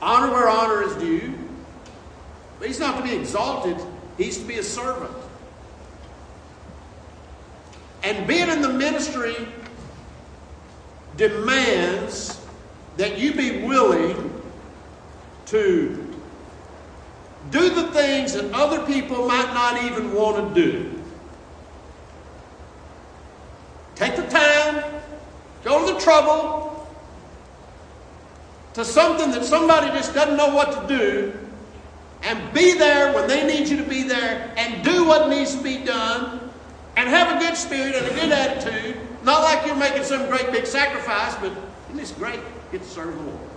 Honor 0.01 0.31
where 0.31 0.47
honor 0.47 0.83
is 0.83 0.95
due. 0.95 1.37
But 2.59 2.69
he's 2.69 2.79
not 2.79 2.95
to 2.95 3.03
be 3.03 3.13
exalted, 3.13 3.75
he's 4.17 4.37
to 4.37 4.45
be 4.45 4.57
a 4.57 4.63
servant. 4.63 5.11
And 8.03 8.25
being 8.25 8.47
in 8.47 8.61
the 8.61 8.69
ministry 8.69 9.35
demands 11.17 12.39
that 12.95 13.17
you 13.17 13.33
be 13.33 13.63
willing 13.63 14.41
to 15.47 16.02
things 18.03 18.33
that 18.33 18.51
other 18.53 18.85
people 18.85 19.27
might 19.27 19.53
not 19.53 19.83
even 19.83 20.13
want 20.13 20.35
to 20.53 20.61
do. 20.61 20.99
Take 23.95 24.15
the 24.15 24.27
time, 24.27 24.83
go 25.63 25.87
to 25.87 25.93
the 25.93 25.99
trouble, 25.99 26.87
to 28.73 28.83
something 28.83 29.31
that 29.31 29.45
somebody 29.45 29.87
just 29.97 30.13
doesn't 30.13 30.35
know 30.35 30.53
what 30.53 30.69
to 30.81 30.97
do, 30.97 31.39
and 32.23 32.53
be 32.53 32.73
there 32.73 33.13
when 33.13 33.27
they 33.27 33.45
need 33.45 33.69
you 33.69 33.77
to 33.77 33.83
be 33.83 34.03
there, 34.03 34.53
and 34.57 34.83
do 34.83 35.05
what 35.05 35.29
needs 35.29 35.55
to 35.55 35.63
be 35.63 35.77
done, 35.77 36.49
and 36.97 37.07
have 37.07 37.37
a 37.37 37.45
good 37.45 37.55
spirit 37.55 37.95
and 37.95 38.05
a 38.05 38.13
good 38.13 38.31
attitude. 38.31 38.97
Not 39.23 39.43
like 39.43 39.65
you're 39.65 39.75
making 39.75 40.03
some 40.03 40.27
great 40.27 40.51
big 40.51 40.65
sacrifice, 40.65 41.35
but 41.35 41.53
this 41.93 42.11
great? 42.11 42.39
Get 42.71 42.81
to 42.81 42.87
serve 42.87 43.15
the 43.15 43.21
Lord. 43.21 43.52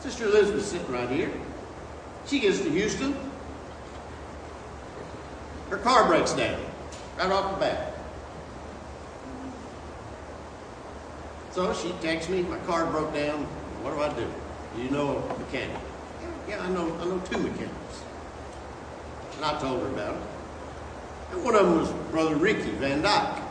Sister 0.00 0.24
Elizabeth's 0.24 0.66
sitting 0.66 0.90
right 0.90 1.08
here. 1.08 1.30
She 2.26 2.40
gets 2.40 2.60
to 2.60 2.70
Houston. 2.70 3.14
Her 5.68 5.76
car 5.76 6.06
breaks 6.08 6.32
down 6.32 6.60
right 7.18 7.30
off 7.30 7.54
the 7.54 7.60
bat. 7.60 7.94
So 11.52 11.74
she 11.74 11.92
texts 12.00 12.30
me, 12.30 12.42
my 12.42 12.58
car 12.60 12.86
broke 12.86 13.12
down. 13.12 13.44
What 13.82 13.94
do 13.94 14.00
I 14.00 14.12
do? 14.14 14.82
You 14.82 14.90
know 14.90 15.18
a 15.18 15.38
mechanic? 15.38 15.76
Yeah, 16.48 16.62
I 16.62 16.68
know, 16.70 16.96
I 17.00 17.04
know 17.04 17.18
two 17.20 17.38
mechanics. 17.38 18.02
And 19.36 19.44
I 19.44 19.58
told 19.60 19.82
her 19.82 19.88
about 19.88 20.14
it. 20.14 20.22
And 21.32 21.44
one 21.44 21.54
of 21.54 21.66
them 21.66 21.78
was 21.78 21.90
Brother 22.10 22.36
Ricky 22.36 22.70
Van 22.72 23.02
Dyke. 23.02 23.42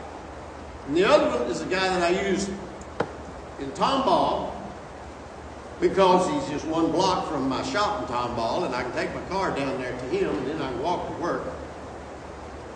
And 0.86 0.96
the 0.96 1.04
other 1.04 1.38
one 1.38 1.50
is 1.50 1.60
a 1.60 1.66
guy 1.66 1.88
that 1.88 2.02
I 2.02 2.28
used 2.28 2.50
in 3.60 3.70
Tomball 3.72 4.59
because 5.80 6.28
he's 6.28 6.50
just 6.50 6.66
one 6.66 6.92
block 6.92 7.28
from 7.28 7.48
my 7.48 7.62
shop 7.62 8.02
in 8.02 8.14
Tomball, 8.14 8.66
and 8.66 8.74
I 8.74 8.82
can 8.82 8.92
take 8.92 9.14
my 9.14 9.22
car 9.22 9.50
down 9.56 9.80
there 9.80 9.92
to 9.92 10.04
him, 10.06 10.36
and 10.36 10.46
then 10.46 10.60
I 10.60 10.70
can 10.70 10.82
walk 10.82 11.08
to 11.08 11.22
work, 11.22 11.42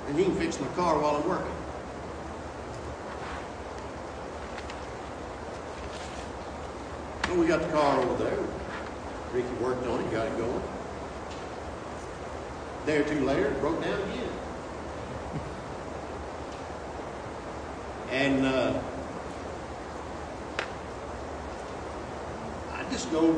and 0.08 0.18
he 0.18 0.24
can 0.24 0.34
fix 0.36 0.58
my 0.58 0.66
car 0.68 0.98
while 0.98 1.16
I'm 1.16 1.28
working. 1.28 1.52
Well, 7.28 7.36
we 7.36 7.46
got 7.46 7.60
the 7.60 7.68
car 7.68 8.00
over 8.00 8.24
there. 8.24 8.38
Ricky 9.32 9.52
worked 9.62 9.86
on 9.86 10.00
it, 10.00 10.10
got 10.10 10.26
it 10.26 10.38
going. 10.38 10.62
Day 12.86 12.98
or 12.98 13.04
two 13.04 13.24
later, 13.24 13.46
it 13.46 13.60
broke 13.60 13.82
down 13.82 14.00
again. 14.00 14.28
And 18.10 18.46
uh, 18.46 18.80
just 23.04 23.12
go 23.12 23.32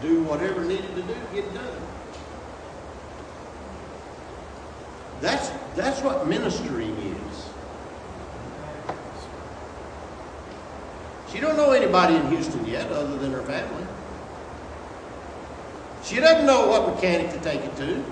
do 0.00 0.22
whatever 0.22 0.64
needed 0.64 0.94
to 0.94 1.02
do 1.02 1.14
to 1.14 1.34
get 1.34 1.52
done. 1.54 1.82
That's, 5.20 5.48
that's 5.74 6.00
what 6.02 6.28
ministering 6.28 6.96
is. 6.96 7.48
She 11.32 11.40
don't 11.40 11.56
know 11.56 11.72
anybody 11.72 12.14
in 12.14 12.28
Houston 12.30 12.64
yet 12.66 12.90
other 12.92 13.16
than 13.18 13.32
her 13.32 13.42
family. 13.42 13.86
She 16.04 16.16
doesn't 16.16 16.46
know 16.46 16.68
what 16.68 16.94
mechanic 16.94 17.32
to 17.32 17.40
take 17.40 17.60
it 17.60 17.76
to. 17.76 18.04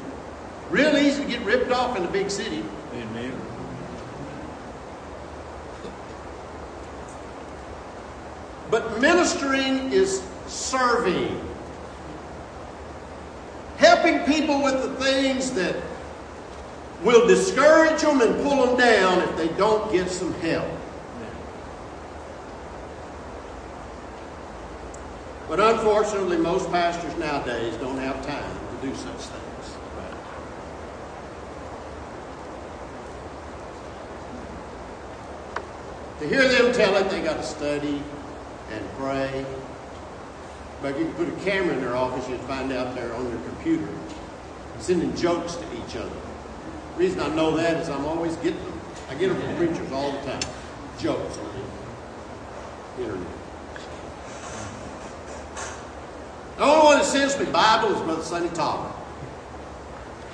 Real 0.71 0.97
easy 0.97 1.23
to 1.23 1.29
get 1.29 1.41
ripped 1.43 1.71
off 1.71 1.97
in 1.97 2.03
the 2.03 2.11
big 2.11 2.31
city. 2.31 2.65
Amen. 2.93 3.33
But 8.71 8.96
ministering 9.07 9.93
is 9.93 10.21
serving. 10.49 11.41
Helping 13.77 14.21
people 14.21 14.63
with 14.63 14.83
the 14.83 15.05
things 15.05 15.53
that 15.53 15.77
will 17.03 17.27
discourage 17.29 18.01
them 18.01 18.21
and 18.21 18.35
pull 18.43 18.67
them 18.67 18.77
down 18.77 19.21
if 19.21 19.37
they 19.37 19.49
don't 19.57 19.93
get 19.93 20.09
some 20.11 20.33
help. 20.41 20.69
But 25.49 25.61
unfortunately, 25.61 26.39
most 26.39 26.69
pastors 26.73 27.17
nowadays 27.17 27.77
don't 27.77 27.99
have 27.99 28.27
time 28.27 28.81
to 28.81 28.87
do 28.87 28.95
such 28.97 29.13
things. 29.15 29.77
To 36.19 36.27
hear 36.27 36.49
them 36.49 36.73
tell 36.73 36.97
it, 36.97 37.11
they 37.11 37.23
got 37.23 37.37
to 37.37 37.43
study 37.43 38.03
and 38.73 38.89
pray. 38.99 39.45
But 40.83 40.93
if 40.93 40.99
you 40.99 41.07
could 41.07 41.17
put 41.17 41.29
a 41.29 41.45
camera 41.45 41.75
in 41.75 41.81
their 41.81 41.97
office, 41.97 42.29
you'd 42.29 42.41
find 42.41 42.73
out 42.73 42.95
they're 42.95 43.15
on 43.15 43.25
their 43.25 43.43
computer 43.49 43.89
sending 44.81 45.15
jokes 45.17 45.57
to 45.57 45.65
each 45.75 45.97
other. 45.97 46.11
The 46.95 47.01
reason 47.01 47.21
I 47.21 47.29
know 47.29 47.57
that 47.57 47.77
is 47.81 47.89
I'm 47.89 48.05
always 48.05 48.37
getting 48.37 48.63
them. 48.65 48.81
I 49.09 49.15
get 49.15 49.29
them 49.29 49.41
from 49.41 49.57
preachers 49.57 49.93
all 49.93 50.13
the 50.13 50.19
time. 50.19 50.41
Jokes 50.99 51.39
on 51.39 51.47
the 52.97 53.03
internet. 53.03 53.29
The 56.57 56.65
only 56.65 56.85
one 56.85 56.99
that 56.99 57.05
sends 57.05 57.39
me 57.39 57.45
Bible 57.47 57.95
is 57.95 58.01
Brother 58.03 58.23
Sonny 58.23 58.49
Toller. 58.51 58.91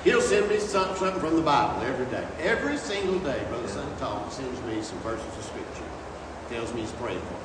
He'll 0.05 0.21
send 0.21 0.49
me 0.49 0.59
something 0.59 1.21
from 1.21 1.37
the 1.37 1.43
Bible 1.43 1.83
every 1.83 2.07
day. 2.07 2.27
Every 2.41 2.77
single 2.77 3.19
day, 3.21 3.45
Brother 3.49 3.69
Sonny 3.69 3.93
Toller 3.99 4.31
sends 4.31 4.61
me 4.63 4.83
some 4.83 4.99
verses 4.99 5.27
of 5.27 5.45
Scripture. 5.45 5.85
Tells 6.49 6.73
me 6.75 6.83
he's 6.83 6.93
praying 6.93 7.21
for 7.21 7.35
me. 7.35 7.42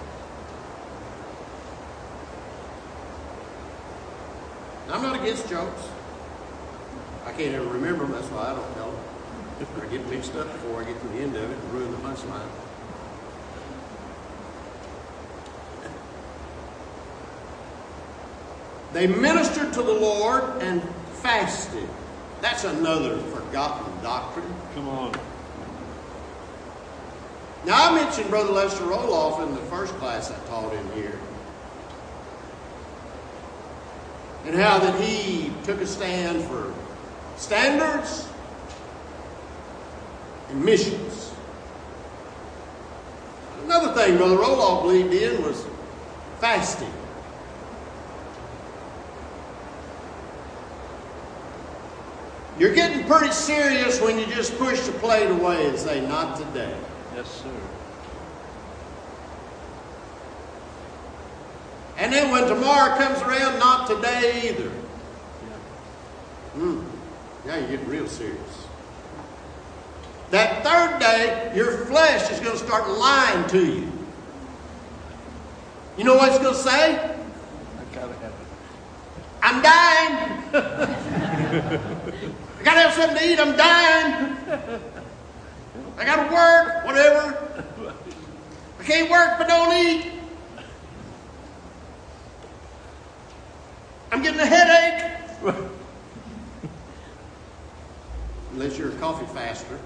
I'm 4.89 5.01
not 5.01 5.19
against 5.19 5.49
jokes. 5.49 5.89
I 7.25 7.31
can't 7.33 7.53
ever 7.55 7.65
remember 7.65 8.05
them, 8.05 8.13
that's 8.13 8.27
why 8.27 8.51
I 8.51 8.55
don't 8.55 8.73
tell 8.75 8.91
them. 8.91 9.07
I 9.81 9.85
get 9.87 10.07
mixed 10.09 10.35
up 10.35 10.51
before 10.51 10.81
I 10.81 10.85
get 10.85 10.99
to 11.01 11.07
the 11.07 11.19
end 11.19 11.35
of 11.35 11.43
it 11.49 11.57
and 11.57 11.73
ruin 11.73 11.91
the 11.91 11.97
punchline. 11.97 12.47
They 18.93 19.07
ministered 19.07 19.73
to 19.73 19.81
the 19.81 19.93
Lord 19.93 20.43
and 20.61 20.81
fasted. 21.21 21.87
That's 22.41 22.63
another 22.63 23.17
forgotten 23.17 23.85
doctrine. 24.01 24.53
Come 24.75 24.87
on. 24.89 25.13
Now, 27.65 27.91
I 27.91 27.95
mentioned 27.95 28.29
Brother 28.29 28.53
Lester 28.53 28.85
Roloff 28.85 29.45
in 29.45 29.53
the 29.53 29.61
first 29.63 29.93
class 29.95 30.31
I 30.31 30.39
taught 30.47 30.73
in 30.73 30.91
here. 30.93 31.19
And 34.47 34.55
how 34.55 34.79
that 34.79 35.01
he 35.01 35.51
took 35.65 35.81
a 35.81 35.85
stand 35.85 36.41
for 36.45 36.73
standards 37.35 38.25
and 40.49 40.63
missions. 40.63 41.33
Another 43.65 43.93
thing 43.93 44.15
Brother 44.15 44.37
Roloff 44.37 44.83
believed 44.83 45.13
in 45.13 45.43
was 45.43 45.65
fasting. 46.39 46.93
You're 52.57 52.73
getting 52.73 53.05
pretty 53.05 53.33
serious 53.33 54.01
when 54.01 54.17
you 54.17 54.25
just 54.27 54.57
push 54.57 54.79
the 54.79 54.93
plate 54.93 55.29
away 55.29 55.67
and 55.67 55.77
say, 55.77 55.99
not 56.07 56.37
today. 56.37 56.73
Yes, 57.13 57.29
sir. 57.43 57.76
And 61.97 62.13
then 62.13 62.31
when 62.31 62.47
tomorrow 62.47 62.95
comes 62.97 63.21
around, 63.23 63.57
not 63.57 63.87
today 63.87 64.49
either. 64.49 64.65
Yeah. 64.65 65.57
Hmm. 66.53 66.83
Now 67.45 67.55
you're 67.57 67.69
getting 67.69 67.87
real 67.87 68.07
serious. 68.07 68.67
That 70.29 70.63
third 70.63 70.99
day, 70.99 71.53
your 71.55 71.85
flesh 71.85 72.29
is 72.29 72.39
going 72.39 72.57
to 72.57 72.63
start 72.63 72.87
lying 72.89 73.47
to 73.49 73.65
you. 73.65 73.91
You 75.97 76.03
know 76.03 76.15
what 76.15 76.29
it's 76.29 76.37
going 76.37 76.53
to 76.53 76.59
say? 76.59 76.97
I 76.99 77.95
gotta 77.95 78.13
have 78.13 78.31
it. 78.31 78.47
I'm 79.41 79.61
dying. 79.63 80.43
I 82.59 82.63
got 82.63 82.73
to 82.75 82.81
have 82.81 82.93
something 82.93 83.17
to 83.17 83.31
eat. 83.31 83.39
I'm 83.39 83.55
dying. 83.57 84.37
I 85.97 86.05
got 86.05 86.27
to 86.27 86.33
work, 86.33 86.85
whatever. 86.85 87.93
I 88.79 88.83
can't 88.83 89.09
work 89.09 89.39
but 89.39 89.47
don't 89.47 89.73
eat. 89.73 90.16
I'm 94.11 94.21
getting 94.21 94.39
a 94.39 94.45
headache. 94.45 95.03
Unless 98.53 98.77
you're 98.77 98.89
a 98.89 98.95
coffee 98.95 99.25
faster. 99.33 99.79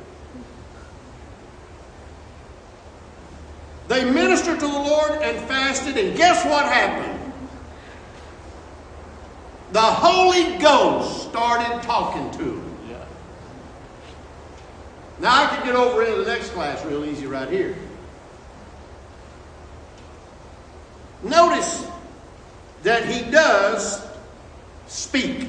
They 3.87 4.09
ministered 4.09 4.59
to 4.59 4.67
the 4.67 4.73
Lord 4.73 5.21
and 5.21 5.37
fasted, 5.47 5.97
and 5.97 6.15
guess 6.15 6.45
what 6.45 6.65
happened? 6.65 7.33
The 9.73 9.81
Holy 9.81 10.57
Ghost 10.59 11.29
started 11.29 11.81
talking 11.83 12.31
to 12.31 12.43
them. 12.43 12.77
Yeah. 12.89 13.05
Now 15.19 15.43
I 15.43 15.47
can 15.47 15.65
get 15.65 15.75
over 15.75 16.03
into 16.03 16.23
the 16.23 16.25
next 16.25 16.51
class 16.51 16.85
real 16.85 17.03
easy 17.03 17.27
right 17.27 17.49
here. 17.49 17.75
Notice 21.23 21.85
that 22.83 23.05
he 23.05 23.29
does 23.29 24.10
speak. 24.91 25.47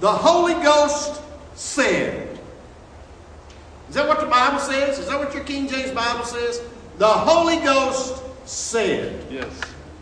The 0.00 0.10
Holy 0.10 0.54
Ghost 0.54 1.22
said. 1.54 2.38
Is 3.88 3.94
that 3.94 4.08
what 4.08 4.20
the 4.20 4.26
Bible 4.26 4.58
says? 4.58 4.98
Is 4.98 5.06
that 5.06 5.18
what 5.18 5.32
your 5.32 5.44
King 5.44 5.68
James 5.68 5.92
Bible 5.92 6.24
says? 6.24 6.60
The 6.98 7.06
Holy 7.06 7.56
Ghost 7.58 8.22
said. 8.44 9.24
Yes. 9.30 9.48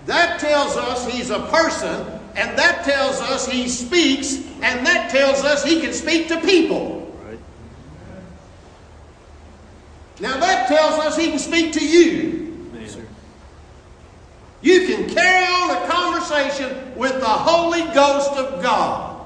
That 0.07 0.41
tells 0.41 0.77
us 0.77 1.11
he's 1.13 1.31
a 1.31 1.41
person, 1.47 2.07
and 2.35 2.59
that 2.59 2.85
tells 2.85 3.21
us 3.21 3.47
he 3.47 3.69
speaks, 3.69 4.37
and 4.63 4.87
that 4.87 5.11
tells 5.11 5.45
us 5.45 5.65
he 5.65 5.81
can 5.81 5.93
speak 5.93 6.29
to 6.29 6.41
people. 6.41 7.15
Right. 7.27 7.39
Now 10.21 10.39
that 10.39 10.67
tells 10.69 10.99
us 11.01 11.17
he 11.17 11.29
can 11.29 11.39
speak 11.39 11.73
to 11.75 11.87
you. 11.87 12.44
You 14.65 14.87
can 14.87 15.11
carry 15.11 15.45
on 15.47 15.77
a 15.77 15.87
conversation 15.87 16.97
with 16.97 17.21
the 17.21 17.27
Holy 17.27 17.83
Ghost 17.93 18.31
of 18.33 18.63
God. 18.63 19.21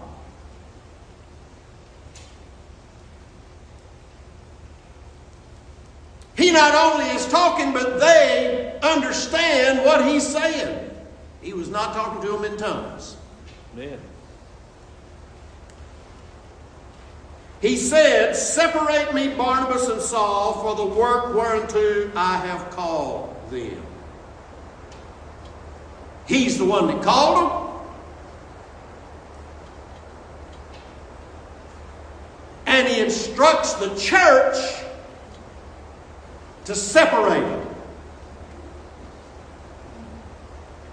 He 6.37 6.51
not 6.51 6.75
only 6.75 7.05
is 7.11 7.25
talking, 7.29 7.73
but 7.73 8.01
they 8.01 8.81
understand 8.83 9.85
what 9.87 10.05
he's 10.05 10.27
saying. 10.27 10.91
He 11.41 11.53
was 11.53 11.69
not 11.69 11.95
talking 11.95 12.21
to 12.23 12.33
them 12.33 12.45
in 12.45 12.57
tongues. 12.57 13.17
Man. 13.77 14.01
He 17.61 17.77
said, 17.77 18.35
Separate 18.35 19.15
me, 19.15 19.29
Barnabas 19.37 19.89
and 19.89 20.01
Saul, 20.01 20.55
for 20.55 20.75
the 20.75 20.95
work 20.97 21.33
whereunto 21.33 22.11
I 22.17 22.39
have 22.39 22.71
called 22.71 23.37
them. 23.51 23.88
He's 26.29 26.59
the 26.59 26.65
one 26.67 26.87
that 26.89 27.03
called 27.03 27.51
them. 27.51 27.59
And 32.67 32.87
he 32.87 33.01
instructs 33.01 33.73
the 33.75 33.97
church 33.97 34.85
to 36.67 36.75
separate 36.75 37.41
them. 37.41 37.65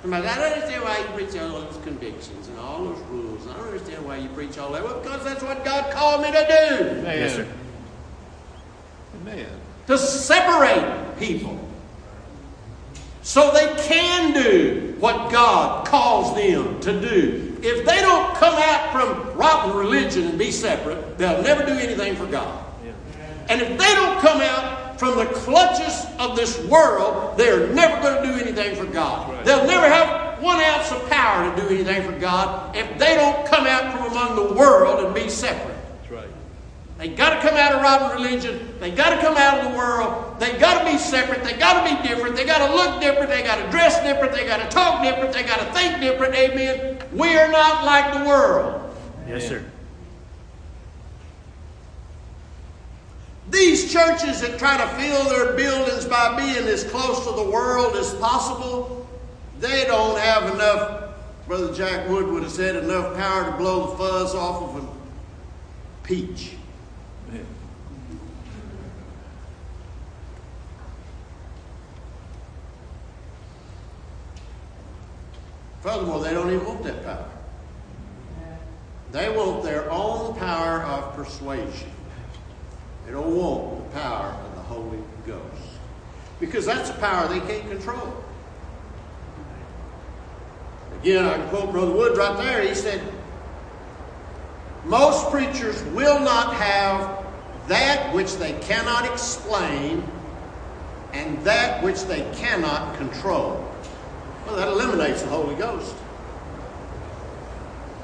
I 0.06 0.22
don't 0.22 0.54
understand 0.54 0.84
why 0.84 1.00
you 1.00 1.06
preach 1.16 1.36
all 1.42 1.50
those 1.62 1.84
convictions 1.84 2.48
and 2.48 2.58
all 2.60 2.86
those 2.86 3.00
rules. 3.10 3.46
I 3.48 3.58
don't 3.58 3.68
understand 3.68 4.06
why 4.06 4.18
you 4.18 4.30
preach 4.30 4.58
all 4.58 4.72
that. 4.72 4.84
Well, 4.84 5.02
because 5.02 5.26
that's 5.26 5.44
what 5.44 5.66
God 5.66 5.92
called 5.92 6.22
me 6.22 6.32
to 6.32 6.46
do. 6.48 6.86
Amen. 7.00 7.20
Yes, 7.20 7.36
sir. 7.36 7.48
Amen. 9.22 9.50
To 9.88 9.98
separate 9.98 11.20
people. 11.20 11.65
So 13.26 13.52
they 13.52 13.74
can 13.88 14.34
do 14.34 14.96
what 15.00 15.32
God 15.32 15.88
calls 15.88 16.36
them 16.36 16.80
to 16.82 17.02
do. 17.02 17.58
If 17.64 17.84
they 17.84 18.00
don't 18.02 18.36
come 18.36 18.54
out 18.54 18.92
from 18.92 19.36
rotten 19.36 19.76
religion 19.76 20.26
and 20.28 20.38
be 20.38 20.52
separate, 20.52 21.18
they'll 21.18 21.42
never 21.42 21.66
do 21.66 21.72
anything 21.72 22.16
for 22.16 22.28
God. 22.28 22.64
Yeah. 22.86 22.92
And 23.50 23.62
if 23.64 23.70
they 23.70 23.96
don't 23.96 24.20
come 24.20 24.42
out 24.42 25.00
from 25.00 25.18
the 25.18 25.26
clutches 25.26 26.06
of 26.20 26.36
this 26.36 26.64
world, 26.66 27.36
they're 27.36 27.68
never 27.74 28.00
going 28.00 28.22
to 28.22 28.32
do 28.32 28.46
anything 28.46 28.76
for 28.76 28.86
God. 28.86 29.34
Right. 29.34 29.44
They'll 29.44 29.66
never 29.66 29.88
have 29.88 30.40
one 30.40 30.60
ounce 30.60 30.92
of 30.92 31.10
power 31.10 31.50
to 31.50 31.62
do 31.64 31.68
anything 31.68 32.04
for 32.04 32.18
God 32.20 32.76
if 32.76 33.00
they 33.00 33.16
don't 33.16 33.44
come 33.48 33.66
out 33.66 33.92
from 33.98 34.12
among 34.12 34.36
the 34.36 34.54
world 34.54 35.04
and 35.04 35.16
be 35.16 35.30
separate. 35.30 35.75
They 36.98 37.10
got 37.10 37.42
to 37.42 37.48
come 37.48 37.58
out 37.58 37.74
of 37.74 37.82
rotten 37.82 38.22
religion. 38.22 38.74
They 38.80 38.90
got 38.90 39.10
to 39.10 39.18
come 39.22 39.36
out 39.36 39.60
of 39.60 39.72
the 39.72 39.78
world. 39.78 40.40
They 40.40 40.58
got 40.58 40.80
to 40.80 40.92
be 40.92 40.98
separate. 40.98 41.44
They 41.44 41.54
got 41.54 41.86
to 41.86 41.96
be 41.96 42.08
different. 42.08 42.36
They 42.36 42.46
got 42.46 42.66
to 42.66 42.74
look 42.74 43.02
different. 43.02 43.30
They 43.30 43.44
got 43.44 43.64
to 43.64 43.70
dress 43.70 44.02
different. 44.02 44.34
They 44.34 44.46
got 44.46 44.62
to 44.62 44.70
talk 44.70 45.04
different. 45.04 45.34
They 45.34 45.44
got 45.44 45.60
to 45.60 45.66
think 45.74 46.00
different. 46.00 46.34
Amen. 46.36 47.04
We 47.12 47.38
are 47.38 47.52
not 47.52 47.84
like 47.84 48.14
the 48.14 48.26
world. 48.26 48.96
Yes, 49.28 49.48
sir. 49.48 49.64
These 53.50 53.92
churches 53.92 54.42
that 54.42 54.58
try 54.58 54.78
to 54.78 54.88
fill 54.96 55.26
their 55.26 55.54
buildings 55.54 56.06
by 56.06 56.36
being 56.38 56.68
as 56.68 56.84
close 56.86 57.26
to 57.28 57.32
the 57.36 57.50
world 57.50 57.96
as 57.96 58.14
possible, 58.16 59.08
they 59.60 59.86
don't 59.86 60.18
have 60.18 60.54
enough, 60.54 61.14
Brother 61.48 61.74
Jack 61.74 62.10
Wood 62.10 62.28
would 62.28 62.44
have 62.44 62.52
said, 62.52 62.76
enough 62.76 63.16
power 63.16 63.52
to 63.52 63.58
blow 63.58 63.92
the 63.92 63.98
fuzz 63.98 64.34
off 64.34 64.76
of 64.76 64.84
a 64.84 64.88
peach. 66.04 66.54
Furthermore, 75.86 76.20
they 76.20 76.34
don't 76.34 76.52
even 76.52 76.66
want 76.66 76.82
that 76.82 77.04
power. 77.04 77.30
They 79.12 79.30
want 79.30 79.62
their 79.62 79.88
own 79.92 80.34
power 80.34 80.82
of 80.82 81.16
persuasion. 81.16 81.92
They 83.06 83.12
don't 83.12 83.36
want 83.36 83.84
the 83.84 84.00
power 84.00 84.32
of 84.32 84.56
the 84.56 84.62
Holy 84.62 84.98
Ghost. 85.28 85.44
Because 86.40 86.66
that's 86.66 86.90
a 86.90 86.94
power 86.94 87.28
they 87.28 87.40
can't 87.42 87.70
control. 87.70 88.16
Again, 91.02 91.24
I 91.24 91.38
quote 91.50 91.72
Brother 91.72 91.92
Wood 91.92 92.18
right 92.18 92.36
there. 92.36 92.68
He 92.68 92.74
said, 92.74 93.00
Most 94.86 95.30
preachers 95.30 95.84
will 95.94 96.20
not 96.20 96.56
have 96.56 97.28
that 97.68 98.12
which 98.12 98.38
they 98.38 98.54
cannot 98.54 99.06
explain 99.06 100.04
and 101.14 101.40
that 101.44 101.84
which 101.84 102.06
they 102.06 102.28
cannot 102.34 102.98
control. 102.98 103.75
Well, 104.46 104.56
that 104.56 104.68
eliminates 104.68 105.22
the 105.22 105.30
Holy 105.30 105.56
Ghost. 105.56 105.96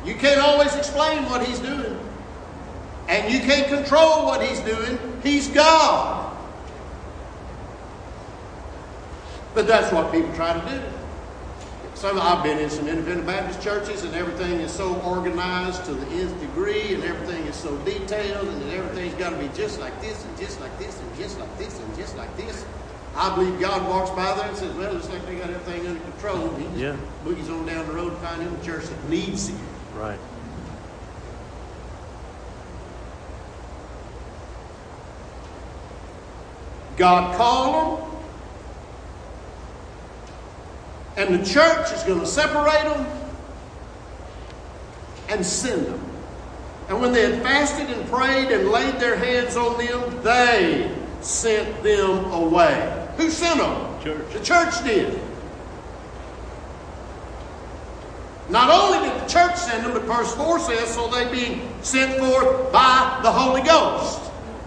You 0.03 0.15
can't 0.15 0.41
always 0.41 0.75
explain 0.75 1.25
what 1.25 1.45
He's 1.45 1.59
doing, 1.59 1.99
and 3.07 3.31
you 3.31 3.39
can't 3.39 3.67
control 3.67 4.25
what 4.25 4.41
He's 4.41 4.59
doing. 4.61 4.97
He's 5.21 5.47
God. 5.49 6.35
But 9.53 9.67
that's 9.67 9.91
what 9.93 10.11
people 10.11 10.33
try 10.33 10.59
to 10.59 10.69
do. 10.69 10.81
Some 11.93 12.19
I've 12.19 12.43
been 12.43 12.57
in 12.57 12.71
some 12.71 12.87
independent 12.87 13.27
Baptist 13.27 13.61
churches, 13.61 14.03
and 14.03 14.15
everything 14.15 14.59
is 14.61 14.71
so 14.71 14.95
organized 15.01 15.85
to 15.85 15.93
the 15.93 16.07
nth 16.07 16.39
degree, 16.39 16.95
and 16.95 17.03
everything 17.03 17.45
is 17.45 17.55
so 17.55 17.77
detailed, 17.79 18.47
and 18.47 18.71
everything's 18.71 19.13
got 19.15 19.29
to 19.29 19.35
be 19.35 19.49
just 19.49 19.79
like 19.79 20.01
this, 20.01 20.25
and 20.25 20.37
just 20.39 20.59
like 20.59 20.75
this, 20.79 20.99
and 20.99 21.15
just 21.17 21.39
like 21.39 21.57
this, 21.59 21.79
and 21.79 21.95
just 21.95 22.17
like 22.17 22.35
this. 22.37 22.65
I 23.15 23.35
believe 23.35 23.59
God 23.59 23.87
walks 23.89 24.09
by 24.11 24.33
there 24.35 24.47
and 24.47 24.57
says, 24.57 24.73
"Well, 24.75 24.93
looks 24.93 25.09
like 25.09 25.25
they 25.25 25.35
got 25.35 25.49
everything 25.49 25.87
under 25.87 25.99
control." 25.99 26.55
He 26.55 26.63
just 26.63 26.77
Yeah. 26.77 26.95
boogies 27.25 27.49
on 27.49 27.65
down 27.65 27.87
the 27.87 27.93
road 27.93 28.11
to 28.11 28.15
find 28.25 28.41
him 28.41 28.57
a 28.59 28.65
church 28.65 28.85
that 28.85 29.09
needs 29.09 29.49
him. 29.49 29.59
Right. 29.97 30.19
God 36.97 37.35
called 37.35 37.99
them, 37.99 38.07
and 41.17 41.39
the 41.39 41.45
church 41.45 41.91
is 41.91 42.03
going 42.03 42.19
to 42.19 42.25
separate 42.27 42.83
them 42.83 43.07
and 45.29 45.45
send 45.45 45.87
them. 45.87 46.01
And 46.89 47.01
when 47.01 47.13
they 47.13 47.31
had 47.31 47.41
fasted 47.41 47.89
and 47.89 48.09
prayed 48.09 48.51
and 48.51 48.69
laid 48.69 48.99
their 48.99 49.15
hands 49.15 49.55
on 49.55 49.77
them, 49.77 50.21
they 50.23 50.91
sent 51.21 51.81
them 51.83 52.25
away. 52.31 53.00
Who 53.17 53.29
sent 53.29 53.59
them? 53.59 54.01
Church. 54.01 54.33
The 54.33 54.43
church 54.43 54.83
did. 54.83 55.19
Not 58.49 58.69
only 58.69 59.07
did 59.07 59.21
the 59.21 59.27
church 59.27 59.55
send 59.55 59.85
them, 59.85 59.93
but 59.93 60.03
verse 60.03 60.35
4 60.35 60.59
says, 60.59 60.93
so 60.93 61.07
they 61.07 61.31
being 61.31 61.69
sent 61.81 62.19
forth 62.19 62.71
by 62.73 63.19
the 63.23 63.31
Holy 63.31 63.61
Ghost. 63.61 64.19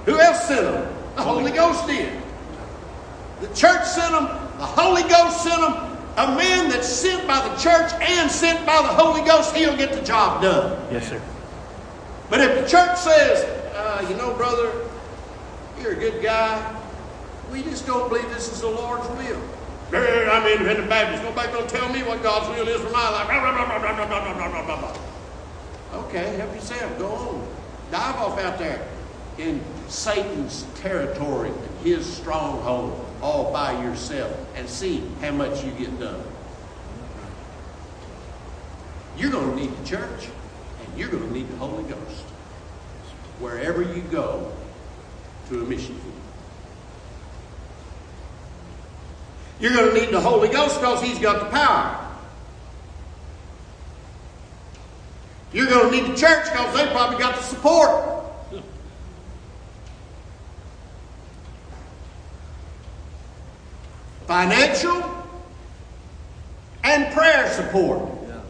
Who 0.06 0.18
else 0.18 0.48
sent 0.48 0.62
them? 0.62 0.94
The 1.16 1.22
Holy 1.22 1.52
Ghost 1.52 1.86
did. 1.86 2.10
The 3.40 3.48
church 3.48 3.84
sent 3.84 4.12
them, 4.12 4.24
the 4.58 4.66
Holy 4.66 5.02
Ghost 5.02 5.42
sent 5.42 5.60
them. 5.60 5.90
A 6.16 6.28
man 6.36 6.70
that's 6.70 6.88
sent 6.88 7.26
by 7.26 7.46
the 7.46 7.54
church 7.56 7.92
and 8.00 8.30
sent 8.30 8.64
by 8.64 8.80
the 8.82 8.88
Holy 8.88 9.20
Ghost, 9.22 9.54
he'll 9.54 9.76
get 9.76 9.92
the 9.92 10.00
job 10.02 10.40
done. 10.40 10.80
Yes, 10.92 11.08
sir. 11.08 11.20
But 12.30 12.40
if 12.40 12.62
the 12.62 12.68
church 12.68 12.96
says, 12.96 13.44
uh, 13.74 14.06
you 14.08 14.16
know, 14.16 14.32
brother, 14.34 14.72
you're 15.82 15.92
a 15.92 15.96
good 15.96 16.22
guy, 16.22 16.80
we 17.50 17.62
just 17.62 17.86
don't 17.86 18.08
believe 18.08 18.28
this 18.30 18.52
is 18.52 18.60
the 18.60 18.68
Lord's 18.68 19.08
will. 19.10 19.40
I'm 19.92 20.46
independent 20.46 20.88
Baptist. 20.88 21.22
Nobody's 21.22 21.54
gonna 21.54 21.68
tell 21.68 21.88
me 21.92 22.02
what 22.02 22.22
God's 22.22 22.48
will 22.48 22.66
is 22.66 22.80
for 22.80 22.90
my 22.90 23.08
life. 23.10 23.28
Okay, 25.92 26.36
help 26.36 26.54
yourself. 26.54 26.98
Go 26.98 27.12
on. 27.12 27.46
Dive 27.90 28.16
off 28.16 28.38
out 28.40 28.58
there 28.58 28.86
in 29.38 29.60
Satan's 29.88 30.64
territory, 30.74 31.52
his 31.84 32.06
stronghold, 32.06 33.04
all 33.22 33.52
by 33.52 33.72
yourself, 33.84 34.32
and 34.56 34.68
see 34.68 35.04
how 35.20 35.30
much 35.30 35.62
you 35.64 35.70
get 35.72 35.98
done. 36.00 36.22
You're 39.16 39.30
gonna 39.30 39.54
need 39.54 39.70
the 39.76 39.84
church, 39.86 40.28
and 40.84 40.98
you're 40.98 41.10
gonna 41.10 41.30
need 41.30 41.48
the 41.48 41.56
Holy 41.56 41.84
Ghost 41.84 42.24
wherever 43.38 43.82
you 43.82 44.02
go 44.10 44.50
to 45.50 45.60
a 45.60 45.64
mission 45.64 45.94
field. 45.94 46.23
You're 49.60 49.72
going 49.72 49.94
to 49.94 50.00
need 50.00 50.10
the 50.10 50.20
Holy 50.20 50.48
Ghost 50.48 50.80
because 50.80 51.02
He's 51.02 51.18
got 51.18 51.40
the 51.40 51.50
power. 51.50 52.00
You're 55.52 55.68
going 55.68 55.90
to 55.90 55.96
need 55.96 56.12
the 56.12 56.16
church 56.16 56.50
because 56.50 56.74
they 56.74 56.86
probably 56.90 57.18
got 57.18 57.36
the 57.36 57.42
support. 57.42 58.10
Financial 64.26 65.26
and 66.82 67.12
prayer 67.14 67.48
support. 67.52 68.08
Yeah. 68.26 68.40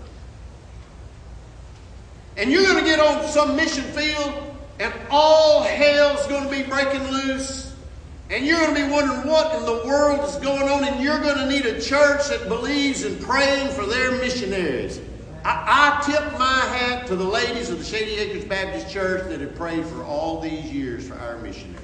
And 2.39 2.51
you're 2.51 2.65
going 2.65 2.79
to 2.79 2.85
get 2.85 3.01
on 3.01 3.27
some 3.29 3.55
mission 3.55 3.85
field, 3.85 4.57
and 4.81 4.93
all 5.11 5.63
hell's 5.63 6.27
going 6.27 6.45
to 6.45 6.51
be 6.51 6.63
breaking 6.63 7.07
loose. 7.09 7.74
And 8.31 8.47
you're 8.47 8.59
going 8.59 8.75
to 8.75 8.87
be 8.87 8.91
wondering 8.91 9.29
what 9.29 9.55
in 9.55 9.65
the 9.65 9.87
world 9.87 10.27
is 10.29 10.37
going 10.37 10.69
on, 10.69 10.85
and 10.85 11.03
you're 11.03 11.21
going 11.21 11.37
to 11.37 11.49
need 11.49 11.67
a 11.67 11.81
church 11.81 12.29
that 12.29 12.49
believes 12.49 13.05
in 13.05 13.19
praying 13.19 13.69
for 13.75 13.85
their 13.85 14.13
missionaries. 14.13 15.01
I, 15.45 16.01
I 16.01 16.11
tip 16.11 16.39
my 16.39 16.61
hat 16.61 17.07
to 17.09 17.17
the 17.17 17.25
ladies 17.25 17.69
of 17.69 17.79
the 17.79 17.85
Shady 17.85 18.17
Acres 18.17 18.45
Baptist 18.45 18.91
Church 18.91 19.29
that 19.29 19.41
have 19.41 19.55
prayed 19.55 19.85
for 19.85 20.03
all 20.03 20.41
these 20.41 20.73
years 20.73 21.07
for 21.07 21.17
our 21.17 21.37
missionaries. 21.39 21.81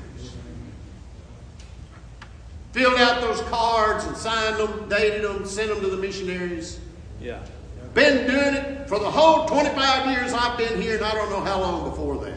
Filled 2.72 2.98
out 2.98 3.20
those 3.20 3.40
cards 3.42 4.04
and 4.04 4.16
signed 4.16 4.56
them, 4.56 4.88
dated 4.88 5.22
them, 5.22 5.44
sent 5.44 5.68
them 5.68 5.80
to 5.80 5.88
the 5.88 5.96
missionaries. 5.96 6.78
Yeah. 7.20 7.40
Been 7.92 8.26
doing 8.26 8.54
it 8.54 8.88
for 8.88 8.98
the 8.98 9.10
whole 9.10 9.46
25 9.46 10.10
years 10.10 10.32
I've 10.32 10.56
been 10.56 10.80
here, 10.80 10.96
and 10.96 11.04
I 11.04 11.12
don't 11.12 11.28
know 11.30 11.40
how 11.40 11.60
long 11.60 11.90
before 11.90 12.16
that. 12.24 12.29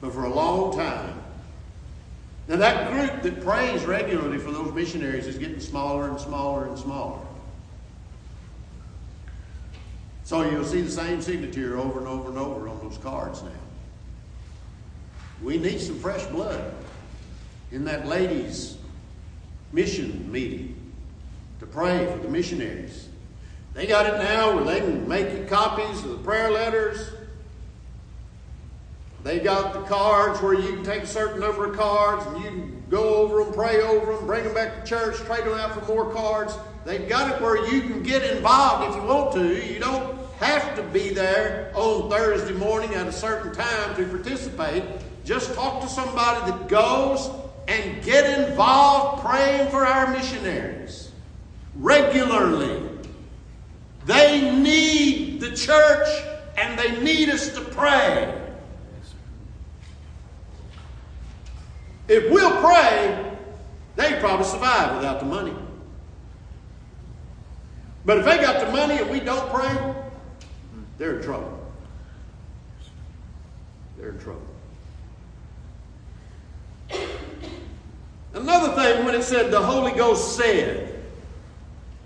But 0.00 0.12
for 0.12 0.24
a 0.24 0.32
long 0.32 0.76
time, 0.76 1.14
Now, 2.48 2.56
that 2.56 2.90
group 2.90 3.22
that 3.22 3.44
prays 3.44 3.84
regularly 3.84 4.38
for 4.38 4.50
those 4.50 4.72
missionaries 4.72 5.26
is 5.26 5.36
getting 5.36 5.60
smaller 5.60 6.08
and 6.08 6.18
smaller 6.18 6.66
and 6.66 6.78
smaller. 6.78 7.20
So 10.24 10.48
you'll 10.50 10.64
see 10.64 10.80
the 10.80 10.90
same 10.90 11.20
signature 11.20 11.78
over 11.78 11.98
and 11.98 12.08
over 12.08 12.30
and 12.30 12.38
over 12.38 12.68
on 12.68 12.78
those 12.80 12.96
cards 12.98 13.42
now. 13.42 13.50
We 15.42 15.58
need 15.58 15.78
some 15.78 15.98
fresh 15.98 16.24
blood 16.26 16.72
in 17.70 17.84
that 17.84 18.06
ladies' 18.06 18.78
mission 19.72 20.30
meeting 20.32 20.74
to 21.60 21.66
pray 21.66 22.06
for 22.10 22.18
the 22.18 22.28
missionaries. 22.28 23.08
They 23.74 23.86
got 23.86 24.06
it 24.06 24.18
now 24.18 24.56
where 24.56 24.64
they 24.64 24.80
can 24.80 25.06
make 25.06 25.48
copies 25.48 26.02
of 26.02 26.10
the 26.10 26.18
prayer 26.18 26.50
letters. 26.50 27.10
They 29.24 29.40
got 29.40 29.74
the 29.74 29.82
cards 29.82 30.40
where 30.40 30.54
you 30.54 30.74
can 30.74 30.84
take 30.84 31.02
a 31.02 31.06
certain 31.06 31.40
number 31.40 31.70
of 31.70 31.76
cards 31.76 32.24
and 32.26 32.36
you 32.38 32.50
can 32.50 32.84
go 32.88 33.16
over 33.16 33.44
them, 33.44 33.52
pray 33.52 33.82
over 33.82 34.14
them, 34.14 34.26
bring 34.26 34.44
them 34.44 34.54
back 34.54 34.82
to 34.82 34.88
church, 34.88 35.16
trade 35.16 35.44
them 35.44 35.54
out 35.54 35.74
for 35.74 35.92
more 35.92 36.12
cards. 36.12 36.56
They've 36.84 37.08
got 37.08 37.34
it 37.34 37.42
where 37.42 37.70
you 37.70 37.82
can 37.82 38.02
get 38.02 38.22
involved 38.22 38.88
if 38.88 39.02
you 39.02 39.08
want 39.08 39.32
to. 39.32 39.72
You 39.72 39.80
don't 39.80 40.18
have 40.38 40.76
to 40.76 40.82
be 40.84 41.10
there 41.10 41.72
on 41.74 42.08
Thursday 42.08 42.54
morning 42.54 42.94
at 42.94 43.06
a 43.08 43.12
certain 43.12 43.52
time 43.52 43.96
to 43.96 44.06
participate. 44.06 44.84
Just 45.24 45.52
talk 45.54 45.82
to 45.82 45.88
somebody 45.88 46.50
that 46.50 46.68
goes 46.68 47.28
and 47.66 48.02
get 48.02 48.48
involved 48.48 49.22
praying 49.22 49.68
for 49.70 49.84
our 49.84 50.10
missionaries 50.12 51.10
regularly. 51.74 52.82
They 54.06 54.50
need 54.58 55.40
the 55.40 55.54
church 55.54 56.08
and 56.56 56.78
they 56.78 57.00
need 57.02 57.28
us 57.28 57.50
to 57.54 57.60
pray. 57.60 58.47
If 62.08 62.30
we'll 62.30 62.60
pray, 62.62 63.36
they 63.96 64.18
probably 64.18 64.46
survive 64.46 64.96
without 64.96 65.20
the 65.20 65.26
money. 65.26 65.54
But 68.06 68.18
if 68.18 68.24
they 68.24 68.38
got 68.38 68.64
the 68.64 68.72
money 68.72 68.96
and 68.96 69.10
we 69.10 69.20
don't 69.20 69.50
pray, 69.52 69.94
they're 70.96 71.18
in 71.18 71.22
trouble. 71.22 71.58
They're 73.98 74.10
in 74.10 74.18
trouble. 74.18 74.40
Another 78.32 78.74
thing, 78.74 79.04
when 79.04 79.14
it 79.14 79.22
said 79.22 79.50
the 79.50 79.60
Holy 79.60 79.92
Ghost 79.92 80.36
said, 80.36 81.02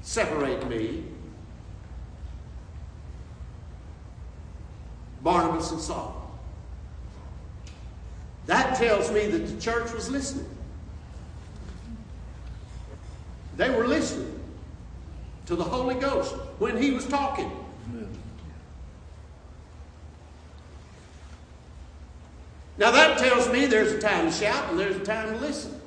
separate 0.00 0.68
me, 0.68 1.04
Barnabas 5.22 5.70
and 5.70 5.80
Saul. 5.80 6.21
That 8.46 8.76
tells 8.76 9.10
me 9.10 9.26
that 9.26 9.46
the 9.46 9.60
church 9.60 9.92
was 9.92 10.10
listening. 10.10 10.48
They 13.56 13.70
were 13.70 13.86
listening 13.86 14.40
to 15.46 15.56
the 15.56 15.64
Holy 15.64 15.94
Ghost 15.94 16.34
when 16.58 16.80
he 16.80 16.90
was 16.90 17.06
talking. 17.06 17.50
Now 22.78 22.90
that 22.90 23.18
tells 23.18 23.48
me 23.50 23.66
there's 23.66 23.92
a 23.92 24.00
time 24.00 24.26
to 24.26 24.32
shout 24.32 24.70
and 24.70 24.78
there's 24.78 24.96
a 24.96 25.04
time 25.04 25.32
to 25.32 25.38
listen. 25.38 25.80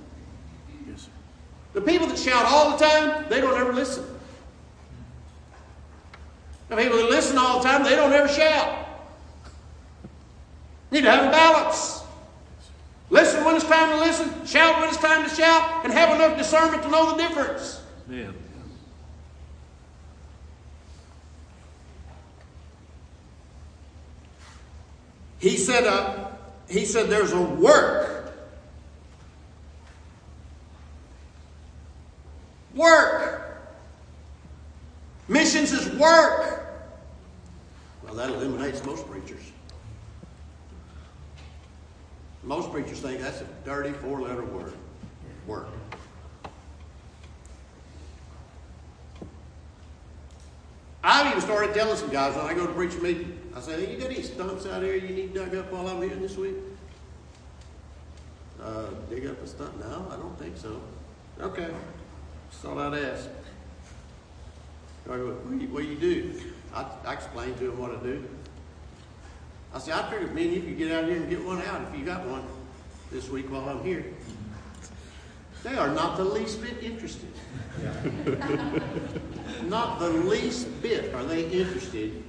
The 1.73 1.81
people 1.81 2.07
that 2.07 2.17
shout 2.17 2.45
all 2.45 2.77
the 2.77 2.85
time, 2.85 3.25
they 3.27 3.41
don't 3.41 3.59
ever 3.59 3.73
listen. 3.73 4.05
The 6.69 6.77
people 6.77 6.97
that 6.97 7.09
listen 7.09 7.37
all 7.37 7.61
the 7.61 7.67
time, 7.67 7.83
they 7.83 7.97
don't 7.97 8.13
ever 8.13 8.29
shout. 8.29 8.87
Need 10.89 11.01
to 11.01 11.11
have 11.11 11.25
a 11.25 11.31
balance. 11.31 12.04
Listen 13.09 13.43
when 13.43 13.55
it's 13.55 13.65
time 13.65 13.91
to 13.91 14.03
listen, 14.03 14.45
shout 14.45 14.79
when 14.79 14.89
it's 14.89 14.97
time 14.97 15.27
to 15.27 15.35
shout, 15.35 15.85
and 15.85 15.93
have 15.93 16.15
enough 16.15 16.37
discernment 16.37 16.81
to 16.83 16.89
know 16.89 17.11
the 17.11 17.17
difference. 17.17 17.81
Yeah. 18.09 18.31
He 25.39 25.57
said, 25.57 25.85
uh, 25.85 26.29
he 26.67 26.85
said 26.85 27.09
there's 27.09 27.31
a 27.31 27.41
work. 27.41 28.33
Work. 32.73 33.59
Missions 35.27 35.71
is 35.71 35.87
work. 35.99 36.65
Well, 38.03 38.15
that 38.15 38.29
eliminates 38.29 38.83
most 38.83 39.07
preachers. 39.07 39.51
Most 42.45 42.71
preachers 42.71 42.99
think 42.99 43.21
that's 43.21 43.41
a 43.41 43.47
dirty 43.63 43.91
four 43.91 44.21
letter 44.21 44.45
word. 44.45 44.73
Work. 45.47 45.67
I've 51.03 51.27
even 51.27 51.41
started 51.41 51.73
telling 51.75 51.97
some 51.97 52.09
guys 52.09 52.35
when 52.35 52.45
I 52.45 52.53
go 52.53 52.65
to 52.65 52.73
preach 52.73 52.95
a 52.95 52.99
meeting, 52.99 53.39
I 53.55 53.61
say, 53.61 53.85
hey, 53.85 53.93
you 53.93 53.99
got 53.99 54.09
any 54.09 54.23
stumps 54.23 54.65
out 54.65 54.81
here 54.81 54.95
you 54.95 55.09
need 55.09 55.33
dug 55.35 55.53
up 55.55 55.71
while 55.71 55.87
I'm 55.87 56.01
here 56.01 56.15
this 56.15 56.35
week? 56.35 56.55
Uh, 58.61 58.87
dig 59.09 59.27
up 59.27 59.41
a 59.43 59.47
stump? 59.47 59.77
No, 59.79 60.07
I 60.11 60.15
don't 60.15 60.37
think 60.39 60.57
so. 60.57 60.81
Okay. 61.39 61.69
Just 62.49 62.63
thought 62.63 62.77
I'd 62.77 63.03
ask. 63.03 63.29
I 65.07 65.17
go, 65.17 65.33
what 65.33 65.83
do 65.83 65.87
you, 65.87 65.95
do? 65.95 66.41
I, 66.73 66.85
I 67.05 67.13
explain 67.13 67.53
to 67.55 67.67
them 67.67 67.77
what 67.77 67.91
I 67.91 68.01
do. 68.01 68.27
I 69.75 69.79
say, 69.79 69.91
I 69.91 70.09
figured 70.09 70.33
me 70.33 70.45
and 70.45 70.53
you 70.53 70.61
could 70.61 70.77
get 70.77 70.91
out 70.93 71.03
here 71.03 71.17
and 71.17 71.29
get 71.29 71.43
one 71.43 71.61
out 71.63 71.81
if 71.81 71.99
you 71.99 72.05
got 72.05 72.25
one 72.25 72.43
this 73.11 73.27
week 73.27 73.51
while 73.51 73.67
I'm 73.67 73.83
here. 73.83 74.05
They 75.63 75.75
are 75.75 75.89
not 75.89 76.15
the 76.15 76.23
least 76.23 76.61
bit 76.61 76.81
interested. 76.81 77.33
not 79.63 79.99
the 79.99 80.07
least 80.07 80.81
bit 80.81 81.13
are 81.13 81.25
they 81.25 81.49
interested 81.49 82.23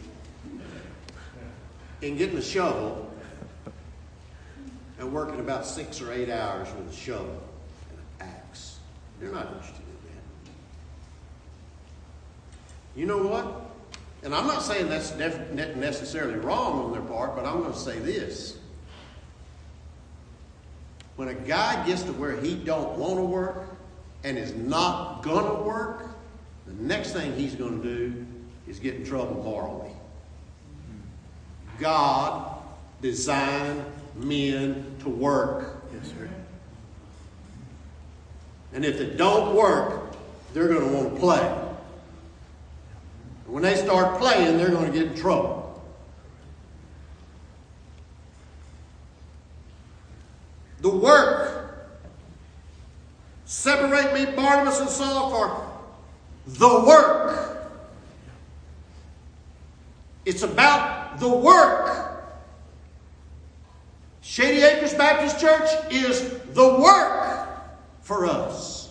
in 2.02 2.16
getting 2.16 2.36
a 2.36 2.42
shovel 2.42 3.14
and 4.98 5.12
working 5.12 5.38
about 5.38 5.64
six 5.64 6.00
or 6.00 6.12
eight 6.12 6.30
hours 6.30 6.66
with 6.76 6.92
a 6.92 6.96
shovel 6.96 7.44
and 7.90 7.98
an 7.98 8.34
axe. 8.34 8.80
They're 9.20 9.30
not 9.30 9.52
interested 9.52 9.76
in 9.76 10.10
that. 10.10 10.50
You 13.00 13.06
know 13.06 13.24
what? 13.24 13.65
And 14.26 14.34
I'm 14.34 14.48
not 14.48 14.64
saying 14.64 14.88
that's 14.88 15.14
necessarily 15.14 16.34
wrong 16.34 16.86
on 16.86 16.90
their 16.90 17.00
part, 17.00 17.36
but 17.36 17.46
I'm 17.46 17.60
going 17.60 17.72
to 17.72 17.78
say 17.78 18.00
this. 18.00 18.58
When 21.14 21.28
a 21.28 21.34
guy 21.34 21.86
gets 21.86 22.02
to 22.02 22.12
where 22.12 22.36
he 22.40 22.56
don't 22.56 22.98
want 22.98 23.18
to 23.18 23.22
work 23.22 23.68
and 24.24 24.36
is 24.36 24.52
not 24.52 25.22
going 25.22 25.46
to 25.46 25.62
work, 25.62 26.08
the 26.66 26.74
next 26.82 27.12
thing 27.12 27.34
he's 27.34 27.54
going 27.54 27.80
to 27.80 27.88
do 27.88 28.26
is 28.66 28.80
get 28.80 28.96
in 28.96 29.04
trouble 29.04 29.44
morally. 29.44 29.92
God 31.78 32.50
designed 33.00 33.84
men 34.16 34.96
to 35.04 35.08
work. 35.08 35.84
Yes, 35.94 36.08
sir. 36.08 36.28
And 38.72 38.84
if 38.84 38.98
they 38.98 39.10
don't 39.10 39.54
work, 39.54 40.16
they're 40.52 40.66
going 40.66 40.80
to 40.80 40.92
want 40.96 41.14
to 41.14 41.20
play. 41.20 41.62
When 43.46 43.62
they 43.62 43.76
start 43.76 44.18
playing, 44.18 44.58
they're 44.58 44.70
going 44.70 44.92
to 44.92 44.98
get 44.98 45.12
in 45.12 45.16
trouble. 45.16 45.62
The 50.80 50.90
work. 50.90 51.62
Separate 53.44 54.12
me, 54.12 54.34
Barnabas 54.34 54.80
and 54.80 54.88
Saul, 54.88 55.30
for 55.30 55.78
the 56.46 56.84
work. 56.86 57.72
It's 60.24 60.42
about 60.42 61.20
the 61.20 61.28
work. 61.28 62.14
Shady 64.22 64.62
Acres 64.62 64.92
Baptist 64.94 65.40
Church 65.40 65.68
is 65.92 66.40
the 66.52 66.80
work 66.80 67.48
for 68.02 68.26
us. 68.26 68.90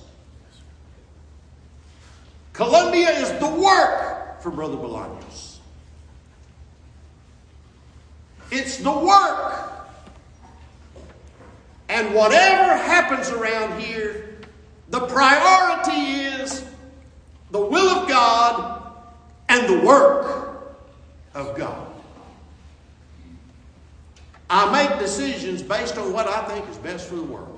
Colombia 2.53 3.09
is 3.09 3.29
the 3.39 3.49
work 3.49 4.14
for 4.45 4.51
Brother 4.51 4.77
Bolaños. 4.77 5.57
It's 8.51 8.77
the 8.77 8.91
work. 8.91 9.87
And 11.89 12.13
whatever 12.13 12.77
happens 12.77 13.29
around 13.31 13.81
here, 13.81 14.37
the 14.89 15.07
priority 15.07 16.21
is 16.43 16.63
the 17.49 17.59
will 17.59 17.89
of 17.89 18.07
God 18.07 18.83
and 19.49 19.67
the 19.67 19.83
work 19.83 20.77
of 21.33 21.57
God. 21.57 21.87
I 24.47 24.71
make 24.71 24.99
decisions 24.99 25.63
based 25.63 25.97
on 25.97 26.13
what 26.13 26.27
I 26.27 26.45
think 26.45 26.69
is 26.69 26.77
best 26.77 27.09
for 27.09 27.15
the 27.15 27.23
work. 27.23 27.54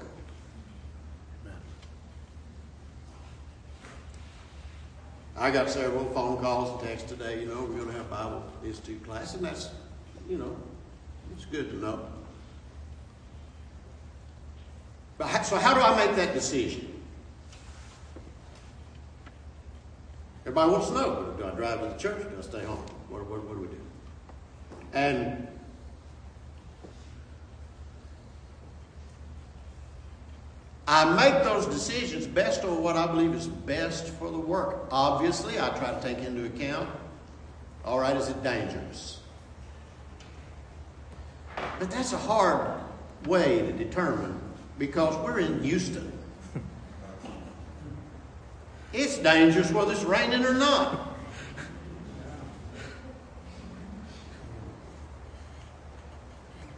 I 5.39 5.51
got 5.51 5.69
several 5.69 6.05
phone 6.05 6.37
calls 6.37 6.81
and 6.81 6.89
texts 6.89 7.09
today, 7.09 7.39
you 7.39 7.45
know, 7.45 7.61
we're 7.61 7.77
going 7.77 7.91
to 7.91 7.93
have 7.93 8.09
Bible 8.09 8.43
Institute 8.65 9.03
class, 9.05 9.35
and 9.35 9.45
that's, 9.45 9.69
you 10.27 10.37
know, 10.37 10.55
it's 11.33 11.45
good 11.45 11.69
to 11.69 11.75
know. 11.77 12.07
But 15.19 15.27
how, 15.27 15.41
so 15.43 15.57
how 15.57 15.75
do 15.75 15.81
I 15.81 15.95
make 15.95 16.15
that 16.15 16.33
decision? 16.33 16.91
Everybody 20.41 20.71
wants 20.71 20.87
to 20.87 20.93
know, 20.93 21.35
do 21.37 21.45
I 21.45 21.51
drive 21.51 21.81
to 21.81 21.87
the 21.87 21.97
church? 21.97 22.23
Do 22.23 22.35
I 22.37 22.41
stay 22.41 22.63
home? 22.63 22.83
What, 23.09 23.27
what, 23.27 23.43
what 23.43 23.55
do 23.55 23.61
we 23.61 23.67
do? 23.67 23.81
And 24.93 25.47
I 30.87 31.03
make 31.15 31.43
those 31.43 31.65
decisions 31.65 32.25
based 32.25 32.63
on 32.63 32.81
what 32.81 32.95
I 32.95 33.07
believe 33.07 33.33
is 33.33 33.47
best 33.47 34.07
for 34.13 34.31
the 34.31 34.39
work. 34.39 34.87
Obviously, 34.89 35.59
I 35.59 35.67
try 35.77 35.93
to 35.93 36.01
take 36.01 36.19
into 36.19 36.45
account, 36.45 36.87
all 37.83 37.99
right, 37.99 38.15
is 38.15 38.29
it 38.29 38.41
dangerous? 38.41 39.19
But 41.79 41.91
that's 41.91 42.13
a 42.13 42.17
hard 42.17 42.79
way 43.25 43.59
to 43.59 43.73
determine 43.73 44.39
because 44.79 45.13
we're 45.25 45.39
in 45.39 45.61
Houston. 45.63 46.11
It's 48.93 49.17
dangerous 49.17 49.69
whether 49.69 49.91
it's 49.91 50.05
raining 50.05 50.45
or 50.45 50.53
not. 50.53 51.13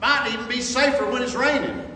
Might 0.02 0.34
even 0.34 0.48
be 0.50 0.60
safer 0.60 1.10
when 1.10 1.22
it's 1.22 1.36
raining. 1.36 1.89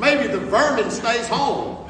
Maybe 0.00 0.28
the 0.28 0.38
vermin 0.38 0.90
stays 0.90 1.28
home. 1.28 1.86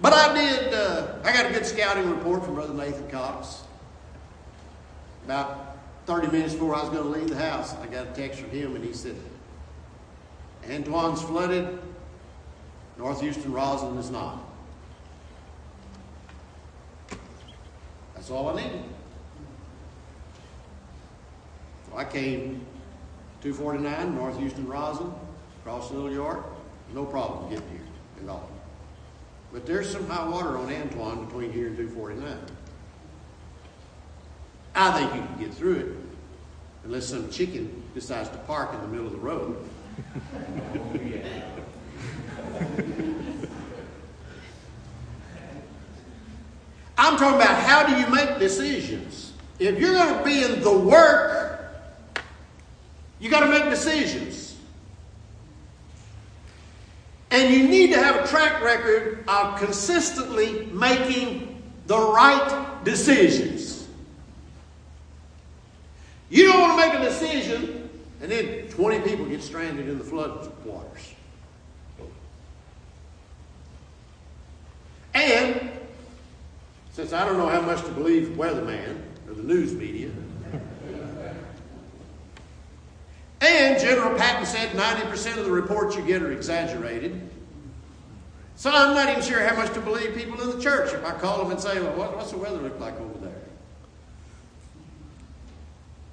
but 0.00 0.12
I 0.12 0.34
did, 0.34 0.74
uh, 0.74 1.18
I 1.22 1.32
got 1.32 1.46
a 1.46 1.52
good 1.52 1.64
scouting 1.64 2.10
report 2.10 2.44
from 2.44 2.56
Brother 2.56 2.74
Nathan 2.74 3.08
Cox. 3.08 3.62
About 5.26 5.76
30 6.06 6.26
minutes 6.32 6.54
before 6.54 6.74
I 6.74 6.80
was 6.80 6.88
going 6.88 7.04
to 7.04 7.20
leave 7.20 7.28
the 7.28 7.36
house, 7.36 7.72
I 7.76 7.86
got 7.86 8.08
a 8.08 8.10
text 8.10 8.40
from 8.40 8.50
him 8.50 8.74
and 8.74 8.84
he 8.84 8.92
said, 8.92 9.14
Antoine's 10.68 11.22
flooded, 11.22 11.78
North 12.98 13.20
Houston 13.20 13.52
Rosslyn 13.52 13.96
is 13.98 14.10
not. 14.10 14.44
That's 18.16 18.28
all 18.28 18.48
I 18.48 18.56
needed. 18.60 18.82
I 21.94 22.04
came 22.04 22.64
249 23.42 24.14
North 24.14 24.38
Houston 24.38 24.66
Rosslyn, 24.66 25.12
across 25.60 25.88
the 25.88 25.94
Little 25.96 26.12
York, 26.12 26.44
no 26.94 27.04
problem 27.04 27.50
getting 27.50 27.68
here 27.70 27.80
at 28.22 28.28
all. 28.28 28.50
But 29.52 29.66
there's 29.66 29.90
some 29.90 30.06
high 30.08 30.28
water 30.28 30.56
on 30.58 30.72
Antoine 30.72 31.24
between 31.26 31.52
here 31.52 31.68
and 31.68 31.76
249. 31.76 32.38
I 34.74 34.92
think 34.92 35.14
you 35.14 35.20
can 35.20 35.38
get 35.38 35.54
through 35.54 35.76
it, 35.76 35.96
unless 36.84 37.06
some 37.06 37.30
chicken 37.30 37.82
decides 37.94 38.28
to 38.30 38.38
park 38.38 38.72
in 38.74 38.80
the 38.80 38.88
middle 38.88 39.06
of 39.06 39.12
the 39.12 39.18
road. 39.18 39.56
I'm 46.96 47.16
talking 47.16 47.36
about 47.36 47.62
how 47.62 47.86
do 47.86 47.96
you 47.96 48.08
make 48.08 48.38
decisions? 48.38 49.32
If 49.58 49.78
you're 49.78 49.94
going 49.94 50.18
to 50.18 50.24
be 50.24 50.42
in 50.42 50.60
the 50.62 50.78
work, 50.78 51.57
you 53.20 53.30
got 53.30 53.40
to 53.40 53.46
make 53.46 53.64
decisions. 53.64 54.56
And 57.30 57.52
you 57.52 57.68
need 57.68 57.92
to 57.92 57.98
have 57.98 58.24
a 58.24 58.26
track 58.26 58.62
record 58.62 59.24
of 59.28 59.58
consistently 59.58 60.66
making 60.66 61.62
the 61.86 61.98
right 61.98 62.84
decisions. 62.84 63.86
You 66.30 66.46
don't 66.50 66.60
want 66.60 66.80
to 66.80 66.88
make 66.88 67.00
a 67.00 67.04
decision 67.04 67.88
and 68.20 68.30
then 68.30 68.68
20 68.68 69.00
people 69.00 69.24
get 69.26 69.42
stranded 69.42 69.88
in 69.88 69.98
the 69.98 70.04
flood 70.04 70.52
waters. 70.64 71.14
And 75.14 75.70
since 76.92 77.12
I 77.12 77.24
don't 77.24 77.38
know 77.38 77.48
how 77.48 77.60
much 77.60 77.82
to 77.84 77.90
believe 77.90 78.36
the 78.36 78.42
weatherman 78.42 79.00
or 79.28 79.34
the 79.34 79.42
news 79.42 79.72
media, 79.72 80.07
and 84.36 84.46
said 84.46 84.70
90% 84.70 85.38
of 85.38 85.44
the 85.44 85.50
reports 85.50 85.96
you 85.96 86.02
get 86.02 86.22
are 86.22 86.32
exaggerated. 86.32 87.28
So 88.56 88.70
I'm 88.70 88.94
not 88.94 89.08
even 89.08 89.22
sure 89.22 89.40
how 89.46 89.54
much 89.54 89.72
to 89.74 89.80
believe 89.80 90.16
people 90.16 90.40
in 90.40 90.50
the 90.50 90.60
church 90.60 90.92
if 90.92 91.04
I 91.04 91.12
call 91.12 91.38
them 91.38 91.52
and 91.52 91.60
say, 91.60 91.80
well, 91.80 91.92
what, 91.92 92.16
what's 92.16 92.32
the 92.32 92.38
weather 92.38 92.58
look 92.58 92.80
like 92.80 92.98
over 93.00 93.18
there? 93.18 93.40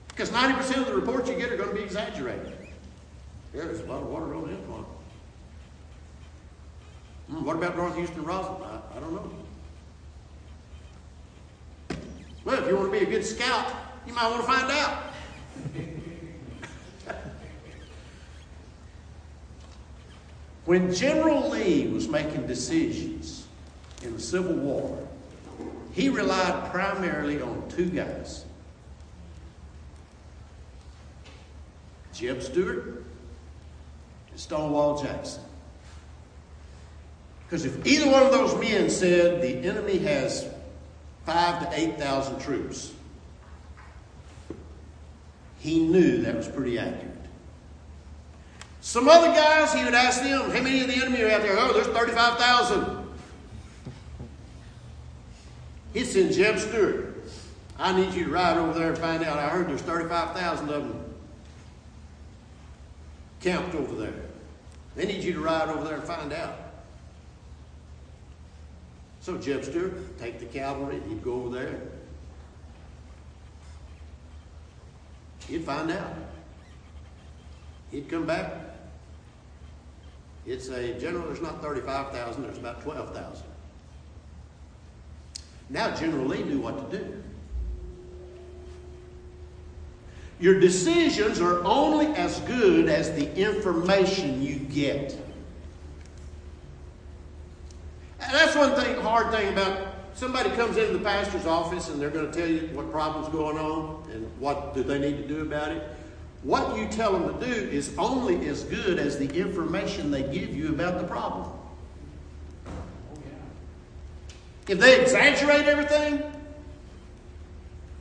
Because 0.09 0.29
90% 0.29 0.77
of 0.77 0.85
the 0.85 0.93
reports 0.93 1.29
you 1.29 1.35
get 1.35 1.51
are 1.51 1.57
going 1.57 1.69
to 1.69 1.75
be 1.75 1.81
exaggerated. 1.81 2.53
Yeah, 3.53 3.63
there's 3.63 3.79
a 3.79 3.85
lot 3.85 4.01
of 4.01 4.07
water 4.07 4.35
on 4.35 4.47
this 4.47 4.59
one. 4.67 4.85
Hmm, 7.29 7.43
what 7.43 7.55
about 7.55 7.75
North 7.75 7.95
Houston 7.95 8.23
Rosslyn? 8.23 8.61
I, 8.61 8.79
I 8.95 8.99
don't 8.99 9.13
know. 9.13 9.31
Well, 12.43 12.61
if 12.61 12.69
you 12.69 12.75
want 12.75 12.93
to 12.93 12.99
be 12.99 13.03
a 13.03 13.09
good 13.09 13.25
scout, 13.25 13.73
you 14.05 14.13
might 14.13 14.29
want 14.29 14.41
to 14.41 14.47
find 14.47 14.71
out. 14.71 15.03
When 20.65 20.93
General 20.93 21.49
Lee 21.49 21.87
was 21.87 22.07
making 22.07 22.47
decisions 22.47 23.47
in 24.01 24.13
the 24.13 24.19
Civil 24.19 24.53
War, 24.53 25.07
he 25.93 26.09
relied 26.09 26.71
primarily 26.71 27.41
on 27.41 27.63
two 27.69 27.89
guys 27.89 28.45
Jeb 32.13 32.41
Stuart 32.41 33.03
and 34.31 34.39
Stonewall 34.39 35.01
Jackson. 35.01 35.43
Because 37.45 37.65
if 37.65 37.85
either 37.85 38.09
one 38.09 38.23
of 38.23 38.31
those 38.31 38.55
men 38.59 38.89
said 38.89 39.41
the 39.41 39.67
enemy 39.67 39.99
has 39.99 40.49
five 41.25 41.59
to 41.61 41.79
8,000 41.79 42.39
troops. 42.39 42.93
He 45.59 45.79
knew 45.79 46.21
that 46.21 46.35
was 46.35 46.47
pretty 46.47 46.77
accurate. 46.77 47.14
Some 48.85 49.09
other 49.09 49.33
guys, 49.33 49.73
he 49.73 49.83
would 49.83 49.95
ask 49.95 50.21
them, 50.21 50.51
how 50.51 50.61
many 50.61 50.79
of 50.81 50.87
the 50.87 50.93
enemy 50.93 51.23
are 51.23 51.31
out 51.31 51.41
there? 51.41 51.57
Oh, 51.57 51.73
there's 51.73 51.87
35,000. 51.87 53.07
He'd 55.95 56.05
Jeb 56.31 56.59
Stuart. 56.59 57.23
I 57.79 57.99
need 57.99 58.13
you 58.13 58.25
to 58.25 58.29
ride 58.29 58.57
over 58.57 58.77
there 58.77 58.89
and 58.89 58.97
find 58.99 59.23
out. 59.23 59.39
I 59.39 59.49
heard 59.49 59.67
there's 59.67 59.81
35,000 59.81 60.69
of 60.69 60.87
them 60.87 61.15
camped 63.41 63.73
over 63.73 63.95
there. 63.95 64.21
They 64.95 65.07
need 65.07 65.23
you 65.23 65.33
to 65.33 65.39
ride 65.39 65.67
over 65.69 65.83
there 65.83 65.95
and 65.95 66.03
find 66.03 66.31
out. 66.31 66.55
So 69.21 69.35
Jeb 69.39 69.63
Stuart, 69.63 70.19
take 70.19 70.39
the 70.39 70.45
cavalry, 70.45 71.01
he'd 71.09 71.23
go 71.23 71.33
over 71.33 71.49
there. 71.49 71.81
He'd 75.47 75.63
find 75.63 75.89
out. 75.89 76.13
He'd 77.89 78.07
come 78.07 78.27
back. 78.27 78.74
He'd 80.45 80.61
say, 80.61 80.97
General, 80.99 81.25
there's 81.25 81.41
not 81.41 81.61
35,000, 81.61 82.43
there's 82.43 82.57
about 82.57 82.81
12,000. 82.81 83.45
Now 85.69 85.95
General 85.95 86.25
Lee 86.25 86.43
knew 86.43 86.59
what 86.59 86.91
to 86.91 86.97
do. 86.97 87.23
Your 90.39 90.59
decisions 90.59 91.39
are 91.39 91.63
only 91.63 92.07
as 92.07 92.39
good 92.41 92.89
as 92.89 93.11
the 93.13 93.33
information 93.35 94.41
you 94.41 94.57
get. 94.57 95.17
And 98.19 98.33
that's 98.33 98.55
one 98.55 98.75
thing, 98.75 98.99
hard 99.01 99.31
thing 99.31 99.51
about 99.53 99.87
somebody 100.13 100.49
comes 100.51 100.77
into 100.77 100.97
the 100.97 101.03
pastor's 101.03 101.45
office 101.45 101.89
and 101.89 102.01
they're 102.01 102.09
going 102.09 102.29
to 102.29 102.37
tell 102.37 102.49
you 102.49 102.69
what 102.73 102.91
problem's 102.91 103.29
going 103.29 103.57
on 103.57 104.03
and 104.11 104.29
what 104.39 104.73
do 104.73 104.83
they 104.83 104.99
need 104.99 105.17
to 105.17 105.27
do 105.27 105.41
about 105.41 105.71
it. 105.71 105.94
What 106.45 106.77
you 106.77 106.87
tell 106.87 107.11
them 107.11 107.39
to 107.39 107.45
do 107.45 107.51
is 107.51 107.91
only 107.97 108.47
as 108.47 108.61
good 108.63 108.99
as 108.99 109.17
the 109.17 109.27
information 109.35 110.11
they 110.11 110.21
give 110.21 110.55
you 110.55 110.69
about 110.69 111.01
the 111.01 111.07
problem. 111.07 111.49
If 114.69 114.79
they 114.79 115.01
exaggerate 115.01 115.65
everything, 115.65 116.21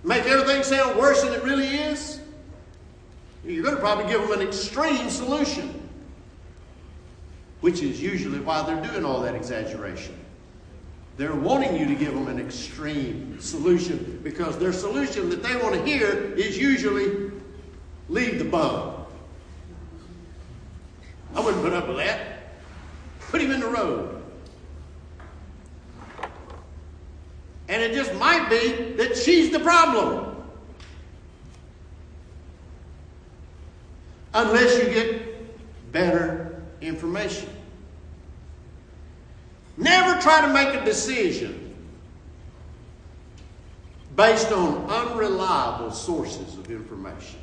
make 0.03 0.26
everything 0.26 0.62
sound 0.62 0.99
worse 0.99 1.22
than 1.22 1.32
it 1.32 1.42
really 1.42 1.68
is, 1.68 2.20
you're 3.47 3.62
going 3.62 3.76
to 3.76 3.80
probably 3.80 4.12
give 4.12 4.20
them 4.20 4.32
an 4.38 4.47
extreme 4.47 5.09
solution 5.09 5.80
which 7.64 7.80
is 7.80 7.99
usually 7.99 8.40
why 8.40 8.62
they're 8.62 8.92
doing 8.92 9.07
all 9.07 9.22
that 9.22 9.34
exaggeration. 9.34 10.14
They're 11.16 11.34
wanting 11.34 11.78
you 11.78 11.86
to 11.86 11.95
give 11.95 12.12
them 12.12 12.28
an 12.28 12.38
extreme 12.38 13.40
solution 13.40 14.20
because 14.22 14.59
their 14.59 14.74
solution 14.74 15.30
that 15.30 15.42
they 15.42 15.57
want 15.57 15.74
to 15.74 15.82
hear 15.82 16.34
is 16.36 16.59
usually 16.59 17.23
leave 18.14 18.38
the 18.38 18.44
bum. 18.44 18.94
I 21.34 21.40
wouldn't 21.40 21.64
put 21.64 21.72
up 21.72 21.88
with 21.88 21.96
that. 21.96 22.52
Put 23.30 23.40
him 23.40 23.50
in 23.50 23.58
the 23.58 23.66
road. 23.66 24.22
And 27.68 27.82
it 27.82 27.92
just 27.92 28.14
might 28.14 28.48
be 28.48 28.92
that 28.92 29.16
she's 29.16 29.50
the 29.50 29.58
problem. 29.58 30.36
Unless 34.32 34.78
you 34.78 34.94
get 34.94 35.92
better 35.92 36.62
information. 36.80 37.48
Never 39.76 40.20
try 40.20 40.40
to 40.42 40.52
make 40.52 40.80
a 40.80 40.84
decision 40.84 41.74
based 44.14 44.52
on 44.52 44.88
unreliable 44.88 45.90
sources 45.90 46.56
of 46.56 46.70
information. 46.70 47.40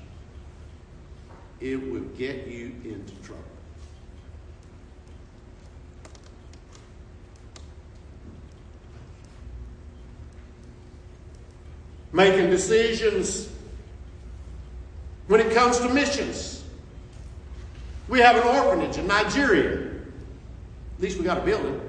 It 1.62 1.76
will 1.91 2.01
get 2.18 2.47
you 2.47 2.74
into 2.84 3.14
trouble. 3.24 3.43
Making 12.12 12.49
decisions 12.49 13.47
when 15.28 15.39
it 15.39 15.53
comes 15.53 15.78
to 15.80 15.89
missions. 15.89 16.64
We 18.09 18.20
have 18.20 18.36
an 18.36 18.43
orphanage 18.43 18.97
in 18.97 19.07
Nigeria. 19.07 19.91
At 20.97 21.01
least 21.01 21.20
we 21.20 21.24
got 21.24 21.38
a 21.38 21.41
building, 21.41 21.80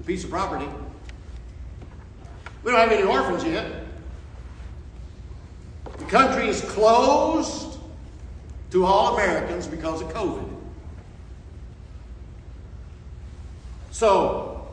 a 0.00 0.02
piece 0.04 0.24
of 0.24 0.30
property. 0.30 0.68
We 2.62 2.70
don't 2.70 2.80
have 2.80 2.92
any 2.92 3.02
orphans 3.02 3.44
yet. 3.44 3.84
The 5.98 6.04
country 6.04 6.48
is 6.48 6.62
closed 6.62 7.73
to 8.74 8.84
all 8.84 9.14
Americans 9.14 9.68
because 9.68 10.00
of 10.00 10.08
COVID. 10.08 10.48
So, 13.92 14.66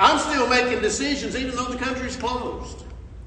I'm 0.00 0.18
still 0.18 0.48
making 0.48 0.82
decisions 0.82 1.36
even 1.36 1.54
though 1.54 1.66
the 1.66 1.78
country's 1.78 2.16
closed. 2.16 2.82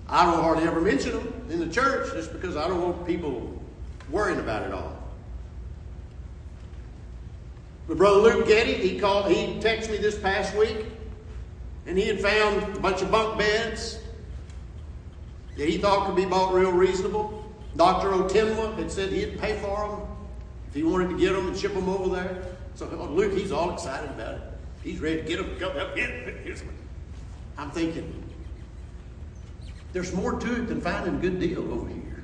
I 0.09 0.25
don't 0.25 0.43
hardly 0.43 0.65
ever 0.65 0.81
mention 0.81 1.13
them 1.13 1.45
in 1.49 1.59
the 1.59 1.73
church 1.73 2.11
just 2.11 2.33
because 2.33 2.57
I 2.57 2.67
don't 2.67 2.81
want 2.81 3.07
people 3.07 3.57
worrying 4.11 4.41
about 4.41 4.63
it 4.63 4.73
all. 4.73 5.01
But 7.87 7.95
Brother 7.95 8.19
Luke 8.19 8.47
Getty, 8.47 8.73
he 8.73 8.99
called, 8.99 9.31
he 9.31 9.61
texted 9.61 9.91
me 9.91 9.97
this 9.99 10.19
past 10.19 10.53
week, 10.57 10.87
and 11.85 11.97
he 11.97 12.05
had 12.05 12.19
found 12.19 12.75
a 12.75 12.79
bunch 12.81 13.01
of 13.01 13.11
bunk 13.11 13.39
beds 13.39 13.97
that 15.55 15.69
he 15.69 15.77
thought 15.77 16.05
could 16.05 16.17
be 16.17 16.25
bought 16.25 16.53
real 16.53 16.73
reasonable. 16.73 17.36
Dr. 17.77 18.09
Otimwa 18.09 18.75
had 18.75 18.91
said 18.91 19.11
he'd 19.13 19.39
pay 19.39 19.59
for 19.59 19.87
them 19.87 20.01
if 20.67 20.73
he 20.73 20.83
wanted 20.83 21.09
to 21.09 21.17
get 21.17 21.33
them 21.33 21.47
and 21.47 21.57
ship 21.57 21.73
them 21.73 21.87
over 21.87 22.13
there. 22.13 22.43
So 22.73 22.89
oh, 22.99 23.05
Luke, 23.05 23.33
he's 23.33 23.51
all 23.51 23.71
excited 23.71 24.09
about 24.09 24.35
it. 24.35 24.41
He's 24.83 24.99
ready 24.99 25.17
to 25.17 25.23
get 25.23 25.37
them. 25.37 25.55
Come 25.59 25.77
up. 25.77 25.95
Here's 25.95 26.63
one. 26.63 26.75
I'm 27.57 27.71
thinking, 27.71 28.23
there's 29.93 30.13
more 30.13 30.33
to 30.33 30.61
it 30.61 30.67
than 30.67 30.81
finding 30.81 31.15
a 31.15 31.17
good 31.19 31.39
deal 31.39 31.71
over 31.71 31.87
here. 31.87 32.23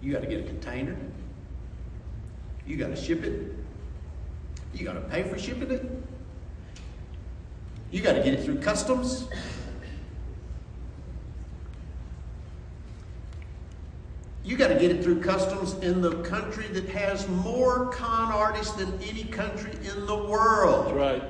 You 0.00 0.12
got 0.12 0.22
to 0.22 0.26
get 0.26 0.40
a 0.40 0.44
container. 0.44 0.96
You 2.66 2.76
got 2.76 2.88
to 2.88 2.96
ship 2.96 3.22
it. 3.22 3.54
You 4.74 4.84
got 4.84 4.94
to 4.94 5.00
pay 5.00 5.22
for 5.22 5.38
shipping 5.38 5.70
it. 5.70 5.84
You 7.90 8.02
got 8.02 8.14
to 8.14 8.22
get 8.22 8.34
it 8.34 8.44
through 8.44 8.60
customs. 8.60 9.28
You 14.44 14.56
got 14.56 14.68
to 14.68 14.74
get 14.74 14.90
it 14.90 15.02
through 15.04 15.20
customs 15.20 15.74
in 15.84 16.00
the 16.00 16.22
country 16.22 16.66
that 16.68 16.88
has 16.88 17.28
more 17.28 17.86
con 17.92 18.32
artists 18.32 18.74
than 18.74 18.92
any 19.02 19.24
country 19.24 19.70
in 19.84 20.06
the 20.06 20.16
world. 20.16 20.86
That's 20.86 20.96
right. 20.96 21.22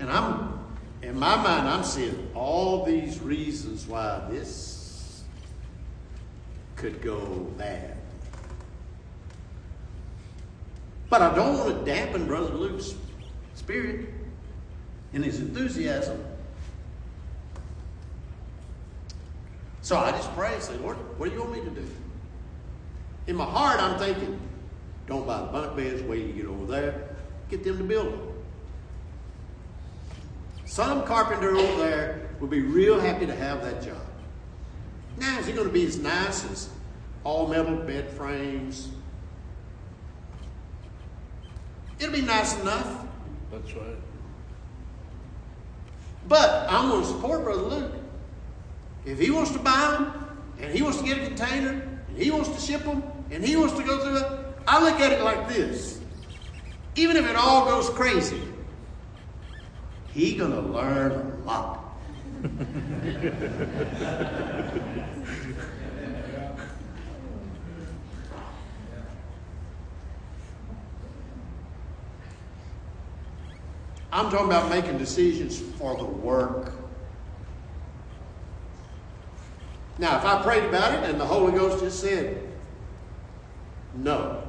And 0.00 0.10
I'm, 0.10 0.58
in 1.02 1.18
my 1.18 1.36
mind, 1.36 1.68
I'm 1.68 1.84
seeing 1.84 2.30
all 2.34 2.84
these 2.84 3.20
reasons 3.20 3.86
why 3.86 4.22
this 4.28 5.22
could 6.74 7.00
go 7.00 7.18
bad. 7.56 7.96
But 11.10 11.22
I 11.22 11.34
don't 11.34 11.58
want 11.58 11.78
to 11.78 11.84
dampen 11.84 12.26
Brother 12.26 12.54
Luke's 12.54 12.94
spirit 13.54 14.08
and 15.12 15.24
his 15.24 15.40
enthusiasm. 15.40 16.22
So 19.88 19.96
I 19.96 20.10
just 20.10 20.30
pray 20.34 20.52
and 20.52 20.62
say, 20.62 20.76
Lord, 20.76 20.98
what 21.18 21.30
do 21.30 21.34
you 21.34 21.40
want 21.40 21.52
me 21.54 21.60
to 21.60 21.70
do? 21.70 21.86
In 23.26 23.36
my 23.36 23.46
heart, 23.46 23.80
I'm 23.80 23.98
thinking, 23.98 24.38
don't 25.06 25.26
buy 25.26 25.40
the 25.40 25.46
bunk 25.46 25.78
beds, 25.78 26.02
wait 26.02 26.18
till 26.18 26.26
you 26.26 26.42
get 26.42 26.44
over 26.44 26.66
there. 26.70 27.16
Get 27.48 27.64
them 27.64 27.78
to 27.78 27.84
build 27.84 28.12
them. 28.12 28.20
Some 30.66 31.06
carpenter 31.06 31.56
over 31.56 31.78
there 31.78 32.28
will 32.38 32.48
be 32.48 32.60
real 32.60 33.00
happy 33.00 33.24
to 33.24 33.34
have 33.34 33.62
that 33.62 33.82
job. 33.82 33.96
Now, 35.16 35.38
is 35.38 35.46
he 35.46 35.54
going 35.54 35.68
to 35.68 35.72
be 35.72 35.86
as 35.86 35.96
nice 35.96 36.44
as 36.50 36.68
all 37.24 37.46
metal 37.46 37.76
bed 37.76 38.10
frames? 38.10 38.90
It'll 41.98 42.12
be 42.12 42.20
nice 42.20 42.60
enough. 42.60 43.06
That's 43.50 43.72
right. 43.72 43.96
But 46.28 46.66
I'm 46.68 46.90
going 46.90 47.00
to 47.00 47.08
support 47.08 47.42
Brother 47.42 47.62
Luke. 47.62 47.97
If 49.04 49.18
he 49.18 49.30
wants 49.30 49.50
to 49.52 49.58
buy 49.58 49.96
them, 49.98 50.38
and 50.60 50.72
he 50.72 50.82
wants 50.82 50.98
to 50.98 51.04
get 51.04 51.18
a 51.18 51.26
container, 51.26 51.70
and 52.08 52.16
he 52.16 52.30
wants 52.30 52.48
to 52.50 52.60
ship 52.60 52.82
them, 52.84 53.02
and 53.30 53.44
he 53.44 53.56
wants 53.56 53.74
to 53.74 53.82
go 53.82 54.00
through 54.02 54.16
it, 54.18 54.56
I 54.66 54.82
look 54.82 55.00
at 55.00 55.12
it 55.12 55.22
like 55.22 55.48
this. 55.48 56.00
Even 56.94 57.16
if 57.16 57.28
it 57.28 57.36
all 57.36 57.64
goes 57.64 57.88
crazy, 57.90 58.42
he 60.08 60.36
gonna 60.36 60.60
learn 60.60 61.12
a 61.12 61.46
lot. 61.46 61.84
I'm 74.10 74.30
talking 74.30 74.46
about 74.46 74.70
making 74.70 74.98
decisions 74.98 75.58
for 75.58 75.96
the 75.96 76.04
work. 76.04 76.72
Now, 79.98 80.16
if 80.18 80.24
I 80.24 80.42
prayed 80.42 80.64
about 80.64 80.94
it 80.94 81.10
and 81.10 81.20
the 81.20 81.26
Holy 81.26 81.52
Ghost 81.52 81.82
just 81.82 82.00
said 82.00 82.40
no 83.94 84.44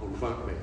on 0.00 0.12
the 0.12 0.18
bunk 0.18 0.46
beds, 0.46 0.58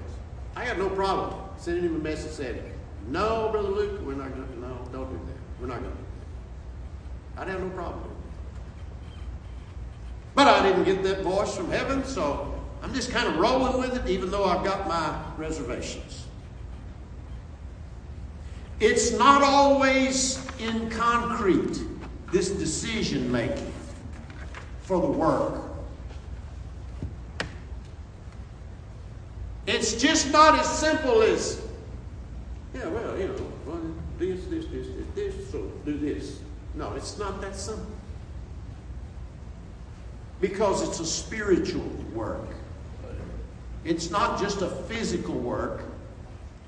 I 0.55 0.65
got 0.65 0.77
no 0.77 0.89
problem 0.89 1.37
sending 1.57 1.83
him 1.83 1.95
a 1.95 1.99
message 1.99 2.31
saying, 2.31 2.61
No, 3.07 3.49
Brother 3.51 3.67
Luke, 3.69 4.01
we're 4.05 4.15
not 4.15 4.33
going 4.33 4.47
to, 4.47 4.59
no, 4.59 4.77
don't 4.91 5.09
do 5.09 5.19
that. 5.27 5.37
We're 5.59 5.67
not 5.67 5.81
going 5.81 5.91
to 5.91 5.97
do 5.97 6.05
that. 7.35 7.41
I'd 7.41 7.47
have 7.49 7.61
no 7.61 7.69
problem 7.69 8.01
with 8.03 8.11
it. 8.11 8.17
But 10.35 10.47
I 10.47 10.65
didn't 10.65 10.85
get 10.85 11.03
that 11.03 11.21
voice 11.21 11.55
from 11.55 11.69
heaven, 11.69 12.05
so 12.05 12.57
I'm 12.81 12.93
just 12.93 13.11
kind 13.11 13.27
of 13.27 13.37
rolling 13.37 13.79
with 13.79 13.95
it, 13.95 14.09
even 14.09 14.31
though 14.31 14.45
I've 14.45 14.63
got 14.63 14.87
my 14.87 15.21
reservations. 15.37 16.25
It's 18.79 19.11
not 19.11 19.43
always 19.43 20.43
in 20.59 20.89
concrete, 20.89 21.81
this 22.31 22.49
decision 22.49 23.31
making 23.31 23.70
for 24.91 24.99
the 24.99 25.07
work. 25.07 25.53
It's 29.65 29.93
just 29.93 30.33
not 30.33 30.59
as 30.59 30.67
simple 30.67 31.21
as, 31.21 31.61
yeah, 32.73 32.89
well, 32.89 33.17
you 33.17 33.29
know, 33.29 33.53
well, 33.65 33.79
this, 34.19 34.43
this, 34.47 34.65
this, 34.65 34.87
this, 34.87 35.05
this, 35.15 35.49
so 35.49 35.61
do 35.85 35.97
this. 35.97 36.41
No, 36.75 36.91
it's 36.95 37.17
not 37.17 37.39
that 37.39 37.55
simple. 37.55 37.85
Because 40.41 40.85
it's 40.85 40.99
a 40.99 41.05
spiritual 41.05 41.87
work. 42.13 42.49
It's 43.85 44.11
not 44.11 44.41
just 44.41 44.61
a 44.61 44.67
physical 44.67 45.35
work, 45.35 45.85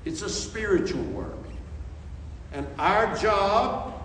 it's 0.06 0.22
a 0.22 0.30
spiritual 0.30 1.04
work. 1.08 1.44
And 2.54 2.66
our 2.78 3.14
job 3.18 4.02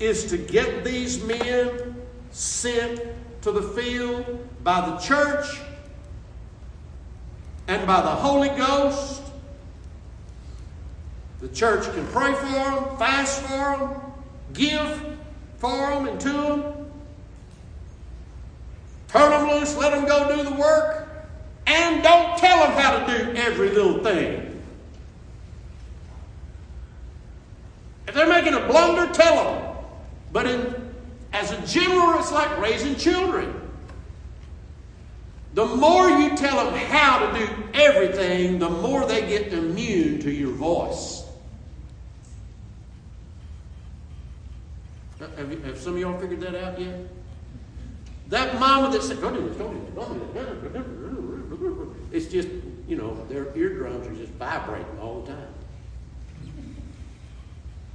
is 0.00 0.24
to 0.24 0.36
get 0.36 0.82
these 0.82 1.22
men 1.22 1.95
sent 2.36 3.00
to 3.40 3.50
the 3.50 3.62
field 3.62 4.46
by 4.62 4.90
the 4.90 4.96
church 4.98 5.58
and 7.66 7.86
by 7.86 8.02
the 8.02 8.08
Holy 8.08 8.50
Ghost. 8.50 9.22
The 11.40 11.48
church 11.48 11.90
can 11.94 12.06
pray 12.08 12.34
for 12.34 12.44
them, 12.44 12.96
fast 12.98 13.40
for 13.40 13.78
them, 13.78 14.00
give 14.52 15.16
for 15.56 15.90
them 15.90 16.08
and 16.08 16.20
to 16.20 16.32
them, 16.32 16.90
turn 19.08 19.30
them 19.30 19.48
loose, 19.48 19.74
let 19.78 19.92
them 19.92 20.04
go 20.04 20.36
do 20.36 20.42
the 20.42 20.56
work, 20.56 21.08
and 21.66 22.02
don't 22.02 22.36
tell 22.36 22.58
them 22.58 22.72
how 22.72 22.98
to 22.98 23.18
do 23.18 23.32
every 23.34 23.70
little 23.70 24.04
thing. 24.04 24.62
If 28.06 28.14
they're 28.14 28.28
making 28.28 28.52
a 28.52 28.66
blunder, 28.66 29.10
tell 29.14 29.42
them. 29.42 29.76
But 30.32 30.46
in, 30.46 30.85
as 31.36 31.50
a 31.52 31.66
general, 31.66 32.18
it's 32.18 32.32
like 32.32 32.58
raising 32.58 32.96
children. 32.96 33.60
The 35.52 35.66
more 35.66 36.08
you 36.08 36.34
tell 36.36 36.64
them 36.64 36.74
how 36.74 37.30
to 37.30 37.38
do 37.38 37.48
everything, 37.74 38.58
the 38.58 38.70
more 38.70 39.06
they 39.06 39.20
get 39.26 39.52
immune 39.52 40.20
to 40.20 40.30
your 40.30 40.52
voice. 40.52 41.24
Uh, 45.20 45.28
have, 45.36 45.52
you, 45.52 45.58
have 45.60 45.78
some 45.78 45.94
of 45.94 46.00
y'all 46.00 46.18
figured 46.18 46.40
that 46.40 46.54
out 46.54 46.78
yet? 46.78 46.94
That 48.28 48.58
mama 48.58 48.90
that 48.92 49.02
said, 49.02 49.20
don't 49.20 49.34
do 49.34 49.48
this, 49.48 49.56
don't 49.56 49.72
do 49.72 49.80
this, 49.80 49.94
don't 49.94 50.72
do 50.72 51.94
this. 52.12 52.22
It's 52.22 52.32
just, 52.32 52.48
you 52.88 52.96
know, 52.96 53.26
their 53.28 53.56
eardrums 53.56 54.06
are 54.06 54.14
just 54.14 54.32
vibrating 54.32 54.98
all 55.00 55.20
the 55.20 55.32
time. 55.32 55.54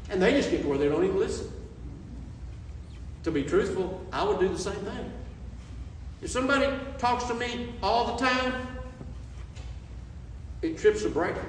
And 0.10 0.22
they 0.22 0.32
just 0.34 0.52
get 0.52 0.62
to 0.62 0.68
where 0.68 0.78
they 0.78 0.90
don't 0.90 1.04
even 1.04 1.20
listen. 1.20 1.52
To 3.24 3.32
be 3.32 3.44
truthful, 3.44 4.04
I 4.12 4.24
would 4.24 4.40
do 4.40 4.50
the 4.50 4.58
same 4.58 4.74
thing. 4.74 5.12
If 6.22 6.32
somebody 6.32 6.68
talks 6.98 7.26
to 7.26 7.34
me 7.34 7.74
all 7.82 8.16
the 8.16 8.26
time, 8.26 8.54
it 10.62 10.78
trips 10.78 11.04
a 11.04 11.10
breaker. 11.10 11.46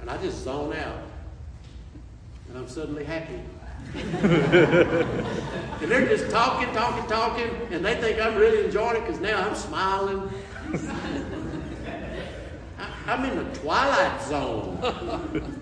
And 0.00 0.08
I 0.10 0.16
just 0.18 0.42
zone 0.44 0.74
out. 0.74 1.02
And 2.48 2.58
I'm 2.58 2.68
suddenly 2.68 3.04
happy. 3.04 3.40
and 3.94 5.90
they're 5.90 6.06
just 6.06 6.30
talking, 6.30 6.72
talking, 6.74 7.06
talking, 7.08 7.50
and 7.70 7.84
they 7.84 7.96
think 7.96 8.20
I'm 8.20 8.36
really 8.36 8.64
enjoying 8.64 8.96
it 8.96 9.00
because 9.00 9.20
now 9.20 9.46
I'm 9.48 9.54
smiling. 9.54 10.30
I'm 13.06 13.24
in 13.24 13.36
the 13.36 13.44
twilight 13.58 14.22
zone. 14.22 15.56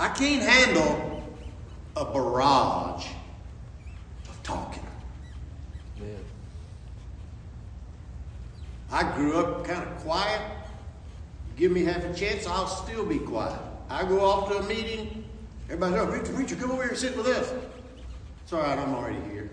I 0.00 0.08
can't 0.08 0.42
handle 0.42 1.22
a 1.94 2.06
barrage 2.06 3.06
of 4.30 4.42
talking. 4.42 4.82
I 8.90 9.14
grew 9.14 9.36
up 9.36 9.62
kind 9.66 9.86
of 9.86 9.98
quiet. 9.98 10.40
Give 11.54 11.70
me 11.70 11.84
half 11.84 12.02
a 12.02 12.14
chance, 12.14 12.46
I'll 12.46 12.66
still 12.66 13.04
be 13.04 13.18
quiet. 13.18 13.60
I 13.90 14.04
go 14.04 14.24
off 14.24 14.48
to 14.48 14.56
a 14.56 14.62
meeting, 14.62 15.22
everybody's 15.64 15.98
like, 15.98 16.08
oh, 16.08 16.10
Preacher, 16.10 16.32
preacher, 16.32 16.56
come 16.56 16.70
over 16.70 16.82
here 16.82 16.92
and 16.92 16.98
sit 16.98 17.14
with 17.14 17.26
us. 17.26 17.52
It's 18.42 18.54
all 18.54 18.62
right, 18.62 18.78
I'm 18.78 18.94
already 18.94 19.20
here. 19.30 19.50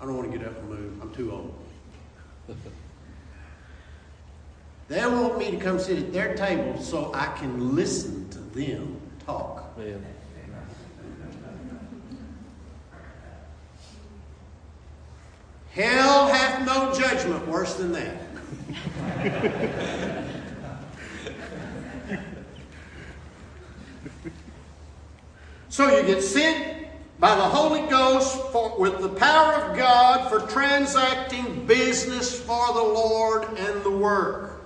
I 0.00 0.06
don't 0.06 0.16
want 0.16 0.32
to 0.32 0.38
get 0.38 0.48
up 0.48 0.56
and 0.58 0.70
move. 0.70 1.02
I'm 1.02 1.14
too 1.14 1.30
old. 1.30 1.54
they 4.88 5.04
want 5.04 5.36
me 5.36 5.50
to 5.50 5.58
come 5.58 5.78
sit 5.78 5.98
at 5.98 6.14
their 6.14 6.34
table 6.34 6.80
so 6.80 7.12
I 7.12 7.26
can 7.36 7.76
listen 7.76 8.30
to 8.30 8.38
them 8.38 9.01
talk. 9.26 9.76
Man. 9.78 10.04
Hell 15.72 16.26
hath 16.28 16.66
no 16.66 16.92
judgment 16.92 17.48
worse 17.48 17.74
than 17.74 17.92
that. 17.92 18.20
so 25.70 25.96
you 25.96 26.02
get 26.06 26.22
sent 26.22 26.86
by 27.18 27.34
the 27.34 27.42
Holy 27.42 27.88
Ghost 27.88 28.36
for, 28.52 28.78
with 28.78 29.00
the 29.00 29.08
power 29.08 29.54
of 29.54 29.76
God 29.78 30.28
for 30.28 30.40
transacting 30.46 31.64
business 31.66 32.38
for 32.38 32.66
the 32.74 32.82
Lord 32.82 33.44
and 33.56 33.82
the 33.82 33.90
work. 33.90 34.60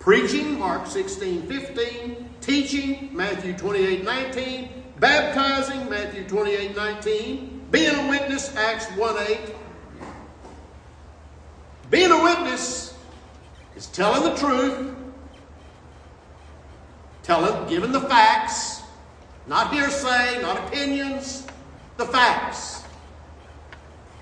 Preaching, 0.00 0.58
Mark 0.58 0.88
16, 0.88 1.42
15. 1.42 2.27
Teaching, 2.40 3.10
Matthew 3.12 3.52
28, 3.54 4.04
19. 4.04 4.84
Baptizing, 4.98 5.88
Matthew 5.88 6.24
28, 6.24 6.74
19. 6.74 7.66
Being 7.70 7.94
a 7.94 8.08
witness, 8.08 8.54
Acts 8.56 8.86
1, 8.96 9.16
8. 9.28 9.40
Being 11.90 12.10
a 12.10 12.22
witness 12.22 12.94
is 13.76 13.86
telling 13.86 14.22
the 14.22 14.38
truth, 14.38 14.94
telling, 17.22 17.68
giving 17.68 17.92
the 17.92 18.00
facts, 18.00 18.82
not 19.46 19.72
hearsay, 19.72 20.42
not 20.42 20.58
opinions, 20.66 21.46
the 21.96 22.06
facts. 22.06 22.82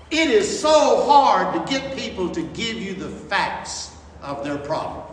It 0.09 0.29
is 0.29 0.61
so 0.61 1.05
hard 1.05 1.53
to 1.53 1.71
get 1.71 1.97
people 1.97 2.29
to 2.29 2.41
give 2.41 2.77
you 2.77 2.93
the 2.93 3.09
facts 3.09 3.91
of 4.21 4.43
their 4.43 4.57
problem. 4.57 5.06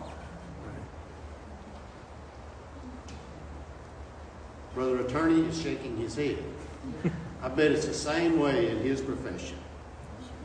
Brother 4.75 4.99
Attorney 4.99 5.47
is 5.47 5.61
shaking 5.61 5.95
his 5.97 6.15
head. 6.15 6.37
I 7.41 7.47
bet 7.47 7.71
it's 7.71 7.87
the 7.87 7.93
same 7.93 8.39
way 8.39 8.69
in 8.69 8.79
his 8.79 8.99
profession. 8.99 9.57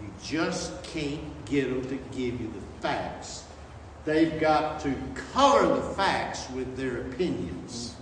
You 0.00 0.08
just 0.22 0.82
can't 0.84 1.20
get 1.46 1.68
them 1.68 1.82
to 1.88 1.96
give 2.16 2.40
you 2.40 2.48
the 2.54 2.80
facts. 2.80 3.44
They've 4.04 4.40
got 4.40 4.80
to 4.80 4.94
color 5.32 5.74
the 5.74 5.82
facts 5.94 6.48
with 6.50 6.76
their 6.76 7.02
opinions 7.02 7.96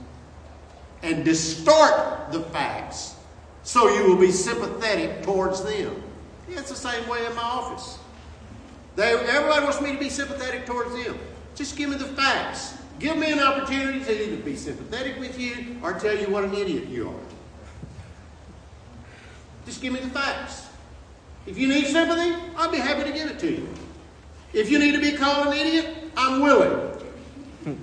and 1.03 1.25
distort 1.25 2.31
the 2.31 2.43
facts 2.53 3.17
so 3.63 3.89
you 3.95 4.07
will 4.07 4.21
be 4.21 4.31
sympathetic 4.31 5.23
towards 5.23 5.63
them. 5.63 6.03
Yeah, 6.49 6.61
it's 6.61 6.71
the 6.71 6.77
same 6.77 7.09
way 7.09 7.25
in 7.25 7.35
my 7.35 7.43
office. 7.43 7.99
They, 8.97 9.13
everybody 9.13 9.65
wants 9.65 9.81
me 9.81 9.93
to 9.93 9.99
be 9.99 10.11
sympathetic 10.11 10.67
towards 10.67 10.93
them. 10.93 11.19
Just 11.55 11.77
give 11.77 11.91
me 11.91 11.97
the 11.97 12.05
facts. 12.05 12.75
Give 12.99 13.17
me 13.17 13.31
an 13.31 13.39
opportunity 13.39 14.01
to 14.01 14.27
either 14.27 14.43
be 14.43 14.57
sympathetic 14.57 15.21
with 15.21 15.39
you 15.39 15.77
or 15.83 15.93
tell 15.95 16.17
you 16.17 16.29
what 16.31 16.45
an 16.45 16.55
idiot 16.55 16.89
you 16.89 17.09
are. 17.11 17.21
Just 19.67 19.81
give 19.81 19.93
me 19.93 20.01
the 20.01 20.11
facts. 20.11 20.67
If 21.47 21.57
you 21.59 21.69
need 21.69 21.87
sympathy, 21.87 22.35
I'll 22.57 22.71
be 22.71 22.79
happy 22.79 23.05
to 23.05 23.13
give 23.13 23.31
it 23.31 23.39
to 23.41 23.51
you. 23.53 23.69
If 24.53 24.71
you 24.71 24.79
need 24.79 24.93
to 24.93 25.01
be 25.01 25.13
called 25.13 25.47
an 25.49 25.53
idiot, 25.53 25.95
I'm 26.17 26.41
willing. 26.41 26.91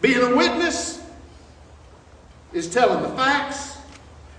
Being 0.00 0.22
a 0.22 0.34
witness 0.34 1.00
is 2.52 2.68
telling 2.72 3.02
the 3.02 3.10
facts, 3.10 3.78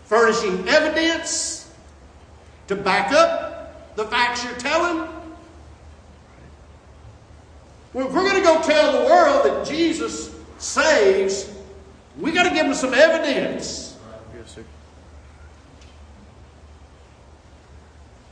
furnishing 0.05 0.67
evidence 0.67 1.71
to 2.67 2.75
back 2.75 3.13
up 3.13 3.95
the 3.95 4.05
facts 4.05 4.43
you're 4.43 4.55
telling. 4.55 5.20
Well, 7.93 8.07
if 8.07 8.13
we're 8.13 8.23
going 8.23 8.35
to 8.35 8.41
go 8.41 8.61
tell 8.61 9.01
the 9.01 9.05
world 9.05 9.45
that 9.45 9.67
Jesus 9.67 10.33
saves, 10.57 11.53
we 12.19 12.31
got 12.31 12.43
to 12.43 12.49
give 12.49 12.65
them 12.65 12.73
some 12.73 12.93
evidence. 12.93 13.97
Yes, 14.35 14.55
sir. 14.55 14.63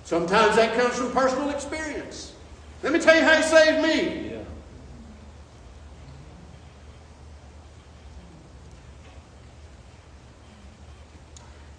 Sometimes 0.06 0.56
that 0.56 0.76
comes 0.78 0.96
from 0.96 1.12
personal 1.12 1.50
experience. 1.50 2.34
Let 2.84 2.94
me 2.94 3.00
tell 3.00 3.16
you 3.16 3.22
how 3.22 3.36
he 3.36 3.44
saved 3.44 3.84
me. 3.86 4.30
Yeah. 4.30 4.38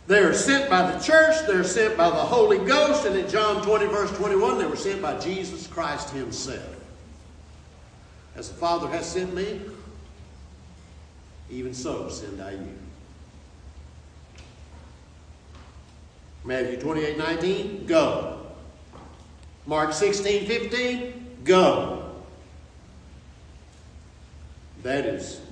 They 0.07 0.19
are 0.19 0.35
sent 0.35 0.69
by 0.69 0.91
the 0.91 0.99
church, 0.99 1.47
they're 1.47 1.65
sent 1.65 1.97
by 1.97 2.11
the 2.11 2.17
Holy 2.17 2.59
Ghost, 2.59 3.07
and 3.07 3.17
in 3.17 3.29
John 3.31 3.63
20, 3.63 3.87
verse 3.87 4.11
21, 4.19 4.59
they 4.59 4.67
were 4.67 4.77
sent 4.77 5.01
by 5.01 5.17
Jesus 5.19 5.67
Christ 5.69 6.11
Himself. 6.11 6.80
As 8.41 8.49
the 8.49 8.55
Father 8.55 8.89
has 8.89 9.05
sent 9.05 9.35
me, 9.35 9.61
even 11.51 11.75
so 11.75 12.09
send 12.09 12.41
I 12.41 12.53
you. 12.53 12.75
Matthew 16.47 16.81
28, 16.81 17.19
19, 17.19 17.85
go. 17.85 18.47
Mark 19.67 19.93
16, 19.93 20.47
15, 20.47 21.37
go. 21.45 22.15
That 24.85 25.05
is 25.05 25.43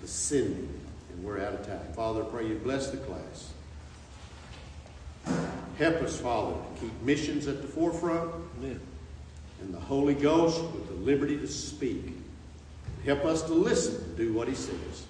the 0.00 0.06
sending, 0.06 0.80
and 1.10 1.24
we're 1.24 1.44
out 1.44 1.54
of 1.54 1.66
time. 1.66 1.92
Father, 1.92 2.22
pray 2.22 2.46
you 2.46 2.54
bless 2.54 2.90
the 2.90 2.98
class. 2.98 3.52
Help 5.76 5.96
us, 6.02 6.20
Father, 6.20 6.52
to 6.52 6.80
keep 6.80 7.02
missions 7.02 7.48
at 7.48 7.62
the 7.62 7.66
forefront 7.66 8.32
Amen. 8.62 8.80
And 9.60 9.74
the 9.74 9.80
Holy 9.80 10.14
Ghost 10.14 10.62
with 10.72 10.86
the 10.88 10.94
liberty 10.94 11.36
to 11.38 11.48
speak. 11.48 12.14
Help 13.04 13.24
us 13.24 13.42
to 13.42 13.52
listen 13.52 13.96
and 14.04 14.16
do 14.16 14.32
what 14.32 14.48
He 14.48 14.54
says. 14.54 15.06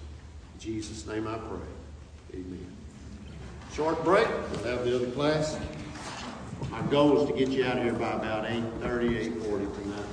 In 0.53 0.59
Jesus' 0.59 1.05
name 1.05 1.27
I 1.27 1.37
pray. 1.37 2.35
Amen. 2.35 2.67
Short 3.73 4.03
break. 4.03 4.27
We'll 4.27 4.63
have 4.63 4.85
the 4.85 4.95
other 4.95 5.11
class. 5.11 5.59
My 6.69 6.81
goal 6.83 7.21
is 7.21 7.29
to 7.29 7.37
get 7.37 7.49
you 7.49 7.65
out 7.65 7.77
of 7.77 7.83
here 7.83 7.93
by 7.93 8.11
about 8.11 8.45
8.30, 8.45 9.41
8.40 9.41 9.81
tonight. 9.81 10.08